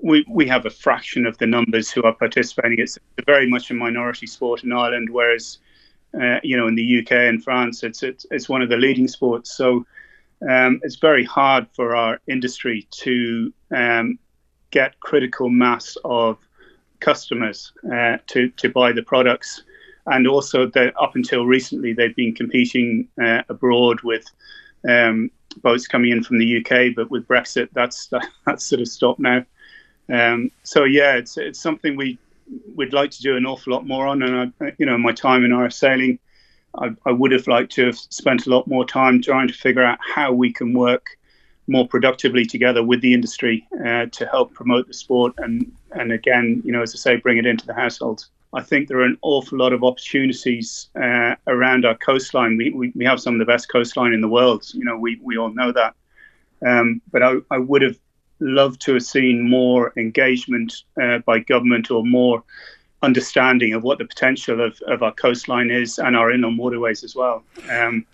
we, 0.03 0.25
we 0.29 0.47
have 0.47 0.67
a 0.67 0.71
fraction 0.71 1.27
of 1.27 1.37
the 1.39 1.47
numbers 1.47 1.91
who 1.91 2.03
are 2.05 2.15
participating. 2.15 2.79
It's 2.79 2.99
very 3.27 3.49
much 3.49 3.71
a 3.71 3.75
minority 3.75 4.27
sport 4.27 4.65
in 4.65 4.73
Ireland, 4.73 5.11
whereas, 5.11 5.59
uh, 6.21 6.41
you 6.43 6.57
know, 6.57 6.69
in 6.69 6.75
the 6.75 7.01
UK 7.01 7.13
and 7.13 7.43
France, 7.43 7.83
it's, 7.83 8.03
it's, 8.03 8.27
it's 8.31 8.49
one 8.49 8.63
of 8.63 8.69
the 8.69 8.77
leading 8.77 9.09
sports. 9.09 9.55
So 9.57 9.85
um, 10.49 10.81
it's 10.83 10.97
very 10.97 11.25
hard 11.25 11.67
for 11.75 11.95
our 11.95 12.21
industry 12.27 12.87
to 12.91 13.53
um, 13.75 14.19
get 14.71 14.99
critical 15.01 15.51
mass 15.51 15.97
of 16.05 16.39
customers 17.01 17.73
uh, 17.93 18.19
to, 18.29 18.49
to 18.51 18.69
buy 18.71 18.93
the 18.93 19.03
products 19.03 19.65
and 20.07 20.27
also 20.27 20.67
that 20.67 20.95
up 21.01 21.15
until 21.15 21.47
recently 21.47 21.93
they've 21.93 22.17
been 22.17 22.35
competing 22.35 23.09
uh, 23.23 23.43
abroad 23.49 24.01
with 24.03 24.25
um, 24.89 25.31
boats 25.63 25.87
coming 25.87 26.11
in 26.11 26.23
from 26.23 26.39
the 26.39 26.59
UK, 26.59 26.95
but 26.95 27.11
with 27.11 27.27
Brexit, 27.27 27.69
that's 27.73 28.11
that's 28.47 28.65
sort 28.65 28.81
of 28.81 28.89
stopped 28.89 29.21
now. 29.21 29.45
Um, 30.09 30.51
so 30.63 30.85
yeah, 30.85 31.15
it's 31.17 31.37
it's 31.37 31.61
something 31.61 31.97
we 31.97 32.19
would 32.75 32.93
like 32.93 33.11
to 33.13 33.23
do 33.23 33.37
an 33.37 33.47
awful 33.47 33.73
lot 33.73 33.87
more 33.87 34.07
on, 34.07 34.23
and 34.23 34.53
I, 34.61 34.73
you 34.79 34.87
know, 34.87 34.99
my 34.99 35.13
time 35.13 35.45
in 35.45 35.53
Irish 35.53 35.77
sailing, 35.77 36.19
I, 36.79 36.91
I 37.07 37.13
would 37.13 37.33
have 37.33 37.47
liked 37.47 37.73
to 37.73 37.87
have 37.87 37.99
spent 37.99 38.47
a 38.47 38.51
lot 38.51 38.67
more 38.67 38.85
time 38.85 39.23
trying 39.23 39.49
to 39.49 39.55
figure 39.55 39.85
out 39.85 39.99
how 40.03 40.33
we 40.33 40.53
can 40.53 40.73
work 40.73 41.07
more 41.69 41.87
productively 41.87 42.45
together 42.45 42.83
with 42.83 43.01
the 43.01 43.15
industry 43.15 43.67
uh, 43.87 44.07
to 44.07 44.27
help 44.27 44.53
promote 44.55 44.89
the 44.89 44.95
sport 44.95 45.33
and 45.39 45.71
and 45.93 46.13
again, 46.13 46.63
you 46.65 46.73
know, 46.73 46.83
as 46.83 46.95
I 46.95 46.99
say, 46.99 47.17
bring 47.17 47.39
it 47.39 47.47
into 47.47 47.67
the 47.67 47.75
households. 47.75 48.31
I 48.53 48.63
think 48.63 48.89
there 48.89 48.99
are 48.99 49.05
an 49.05 49.19
awful 49.23 49.59
lot 49.59 49.73
of 49.73 49.85
opportunities 49.85 50.89
uh, 51.01 51.37
around 51.47 51.85
our 51.85 51.97
coastline. 51.97 52.57
We, 52.57 52.71
we, 52.71 52.93
we 52.97 53.05
have 53.05 53.21
some 53.21 53.35
of 53.35 53.39
the 53.39 53.45
best 53.45 53.69
coastline 53.69 54.13
in 54.13 54.21
the 54.21 54.29
world. 54.29 54.67
You 54.75 54.85
know, 54.85 54.97
we, 54.97 55.21
we 55.23 55.39
all 55.39 55.51
know 55.51 55.73
that. 55.73 55.95
Um, 56.67 57.01
but 57.13 57.23
I, 57.23 57.37
I 57.51 57.59
would 57.59 57.83
have 57.83 57.97
loved 58.41 58.81
to 58.83 58.95
have 58.95 59.03
seen 59.03 59.49
more 59.49 59.93
engagement 59.97 60.83
uh, 61.01 61.19
by 61.19 61.39
government 61.39 61.91
or 61.91 62.05
more 62.05 62.43
understanding 63.03 63.73
of 63.73 63.83
what 63.83 63.99
the 63.99 64.05
potential 64.05 64.61
of, 64.61 64.81
of 64.87 65.03
our 65.03 65.13
coastline 65.13 65.71
is 65.71 65.99
and 65.99 66.17
our 66.17 66.33
inland 66.33 66.59
waterways 66.59 67.05
as 67.05 67.15
well. 67.15 67.45
Um, 67.71 68.05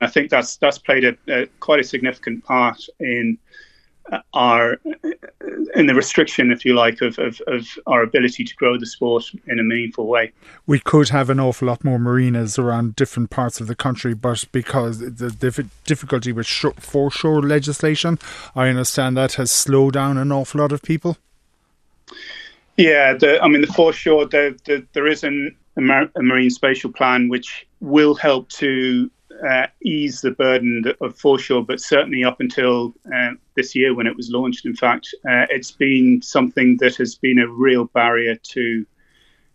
I 0.00 0.06
think 0.06 0.30
that's 0.30 0.56
that's 0.56 0.78
played 0.78 1.04
a, 1.04 1.16
a, 1.28 1.46
quite 1.58 1.80
a 1.80 1.84
significant 1.84 2.44
part 2.44 2.80
in 3.00 3.36
are 4.32 4.78
in 5.74 5.86
the 5.86 5.94
restriction, 5.94 6.50
if 6.50 6.64
you 6.64 6.74
like, 6.74 7.00
of, 7.00 7.18
of, 7.18 7.40
of, 7.46 7.66
our 7.86 8.02
ability 8.02 8.44
to 8.44 8.54
grow 8.56 8.78
the 8.78 8.86
sport 8.86 9.24
in 9.46 9.58
a 9.58 9.62
meaningful 9.62 10.06
way. 10.06 10.32
We 10.66 10.80
could 10.80 11.10
have 11.10 11.30
an 11.30 11.40
awful 11.40 11.68
lot 11.68 11.84
more 11.84 11.98
marinas 11.98 12.58
around 12.58 12.96
different 12.96 13.30
parts 13.30 13.60
of 13.60 13.66
the 13.66 13.74
country, 13.74 14.14
but 14.14 14.44
because 14.52 14.98
the 14.98 15.68
difficulty 15.84 16.32
with 16.32 16.46
foreshore 16.46 17.42
legislation, 17.42 18.18
I 18.54 18.68
understand 18.68 19.16
that 19.16 19.34
has 19.34 19.50
slowed 19.50 19.94
down 19.94 20.18
an 20.18 20.32
awful 20.32 20.60
lot 20.60 20.72
of 20.72 20.82
people. 20.82 21.16
Yeah, 22.76 23.14
the, 23.14 23.42
I 23.42 23.48
mean, 23.48 23.60
the 23.60 23.72
foreshore, 23.72 24.26
the, 24.26 24.58
the, 24.64 24.86
there 24.92 25.06
is 25.06 25.22
an, 25.22 25.54
a, 25.76 25.80
mar- 25.80 26.10
a 26.16 26.22
marine 26.22 26.50
spatial 26.50 26.92
plan 26.92 27.28
which 27.28 27.66
will 27.80 28.14
help 28.14 28.48
to 28.50 29.10
uh, 29.46 29.66
ease 29.82 30.20
the 30.20 30.30
burden 30.30 30.84
of 31.00 31.16
foreshore, 31.16 31.64
but 31.64 31.80
certainly 31.80 32.24
up 32.24 32.40
until 32.40 32.94
uh, 33.14 33.30
this 33.54 33.74
year 33.74 33.94
when 33.94 34.06
it 34.06 34.16
was 34.16 34.30
launched, 34.30 34.66
in 34.66 34.74
fact, 34.74 35.14
uh, 35.28 35.46
it's 35.50 35.70
been 35.70 36.20
something 36.22 36.76
that 36.78 36.96
has 36.96 37.14
been 37.14 37.38
a 37.38 37.48
real 37.48 37.84
barrier 37.86 38.36
to 38.36 38.86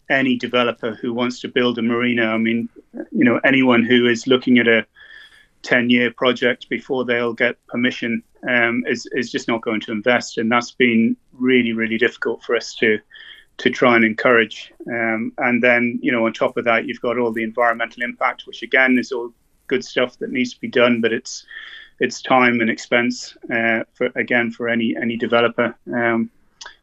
any 0.10 0.36
developer 0.36 0.94
who 0.96 1.14
wants 1.14 1.40
to 1.42 1.48
build 1.48 1.78
a 1.78 1.82
marina. 1.82 2.26
I 2.26 2.38
mean, 2.38 2.70
you 3.12 3.24
know, 3.24 3.40
anyone 3.44 3.84
who 3.84 4.08
is 4.08 4.28
looking 4.28 4.60
at 4.60 4.68
a 4.68 4.86
10 5.64 5.90
year 5.90 6.12
project 6.12 6.70
before 6.70 7.06
they'll 7.06 7.34
get 7.34 7.66
permission 7.68 8.24
um, 8.48 8.84
is, 8.88 9.08
is 9.14 9.32
just 9.32 9.48
not 9.48 9.62
going 9.62 9.82
to 9.82 9.92
invest. 9.92 10.38
And 10.38 10.52
that's 10.52 10.72
been 10.72 11.18
really, 11.34 11.74
really 11.74 11.98
difficult 11.98 12.44
for 12.44 12.56
us 12.56 12.76
to 12.76 13.00
to 13.58 13.70
try 13.70 13.96
and 13.96 14.04
encourage. 14.04 14.74
Um, 14.88 15.32
and 15.38 15.64
then, 15.64 15.98
you 16.02 16.12
know, 16.12 16.26
on 16.26 16.34
top 16.34 16.58
of 16.58 16.66
that, 16.66 16.88
you've 16.88 17.00
got 17.00 17.18
all 17.18 17.32
the 17.32 17.44
environmental 17.44 18.04
impact, 18.04 18.44
which 18.46 18.62
again 18.62 18.98
is 19.00 19.14
all 19.14 19.34
good 19.68 19.84
stuff 19.84 20.18
that 20.20 20.32
needs 20.32 20.54
to 20.54 20.60
be 20.60 20.68
done, 20.68 21.02
but 21.02 21.14
it's 21.14 21.46
it's 22.00 22.22
time 22.22 22.60
and 22.60 22.70
expense 22.70 23.38
uh, 23.54 23.84
for 23.94 24.10
again 24.16 24.52
for 24.52 24.70
any 24.70 24.96
any 24.96 25.18
developer. 25.18 25.76
Um, 25.94 26.30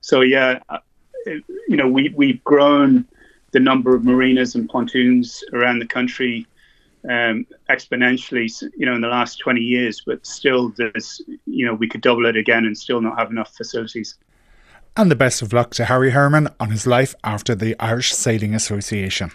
so 0.01 0.21
yeah, 0.23 0.61
uh, 0.69 0.79
you 1.27 1.77
know, 1.77 1.89
we 1.89 2.11
we've 2.11 2.43
grown 2.45 3.07
the 3.53 3.61
number 3.61 3.95
of 3.95 4.05
marinas 4.05 4.55
and 4.55 4.69
pontoons 4.69 5.45
around 5.53 5.79
the 5.79 5.87
country 5.87 6.47
um, 7.09 7.47
exponentially, 7.69 8.51
you 8.77 8.87
know, 8.87 8.95
in 8.95 9.01
the 9.01 9.09
last 9.09 9.39
20 9.39 9.61
years, 9.61 10.03
but 10.07 10.25
still 10.27 10.71
there's, 10.77 11.21
you 11.47 11.67
know, 11.67 11.75
we 11.75 11.89
could 11.89 12.01
double 12.01 12.27
it 12.27 12.37
again 12.37 12.65
and 12.65 12.77
still 12.77 13.01
not 13.01 13.19
have 13.19 13.31
enough 13.31 13.55
facilities. 13.55 14.17
And 14.97 15.11
the 15.11 15.17
best 15.17 15.43
of 15.43 15.53
luck 15.53 15.75
to 15.75 15.87
Harry 15.87 16.11
Hermon 16.11 16.49
on 16.61 16.71
his 16.71 16.87
life 16.87 17.15
after 17.25 17.55
the 17.55 17.75
Irish 17.81 18.13
Sailing 18.13 18.55
Association. 18.55 19.33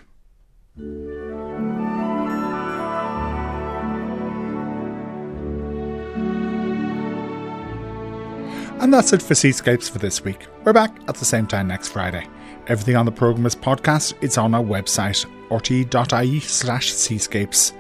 And 8.80 8.94
that's 8.94 9.12
it 9.12 9.24
for 9.24 9.34
Seascapes 9.34 9.90
for 9.90 9.98
this 9.98 10.24
week. 10.24 10.46
We're 10.64 10.72
back 10.72 10.96
at 11.08 11.16
the 11.16 11.26
same 11.26 11.48
time 11.48 11.68
next 11.68 11.90
Friday. 11.90 12.28
Everything 12.68 12.96
on 12.96 13.06
the 13.06 13.12
programme 13.12 13.46
is 13.46 13.56
podcast. 13.56 14.14
It's 14.22 14.38
on 14.38 14.54
our 14.54 14.64
website, 14.64 15.26
rte.ie 15.50 16.40
slash 16.42 16.92
seascapes. 16.92 17.74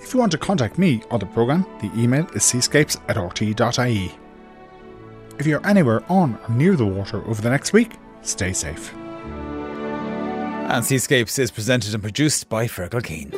If 0.00 0.12
you 0.12 0.20
want 0.20 0.32
to 0.32 0.38
contact 0.38 0.76
me 0.76 1.02
on 1.10 1.20
the 1.20 1.26
programme, 1.26 1.64
the 1.80 1.90
email 1.98 2.26
is 2.34 2.44
seascapes 2.44 2.96
at 3.08 3.16
rte.ie. 3.16 4.12
If 5.38 5.46
you're 5.46 5.66
anywhere 5.66 6.04
on 6.10 6.38
or 6.46 6.54
near 6.54 6.76
the 6.76 6.84
water 6.86 7.26
over 7.26 7.40
the 7.40 7.50
next 7.50 7.72
week, 7.72 7.94
stay 8.20 8.52
safe. 8.52 8.92
And 8.94 10.84
Seascapes 10.84 11.38
is 11.38 11.50
presented 11.50 11.94
and 11.94 12.02
produced 12.02 12.48
by 12.48 12.66
Fergal 12.66 13.02
Keane. 13.02 13.32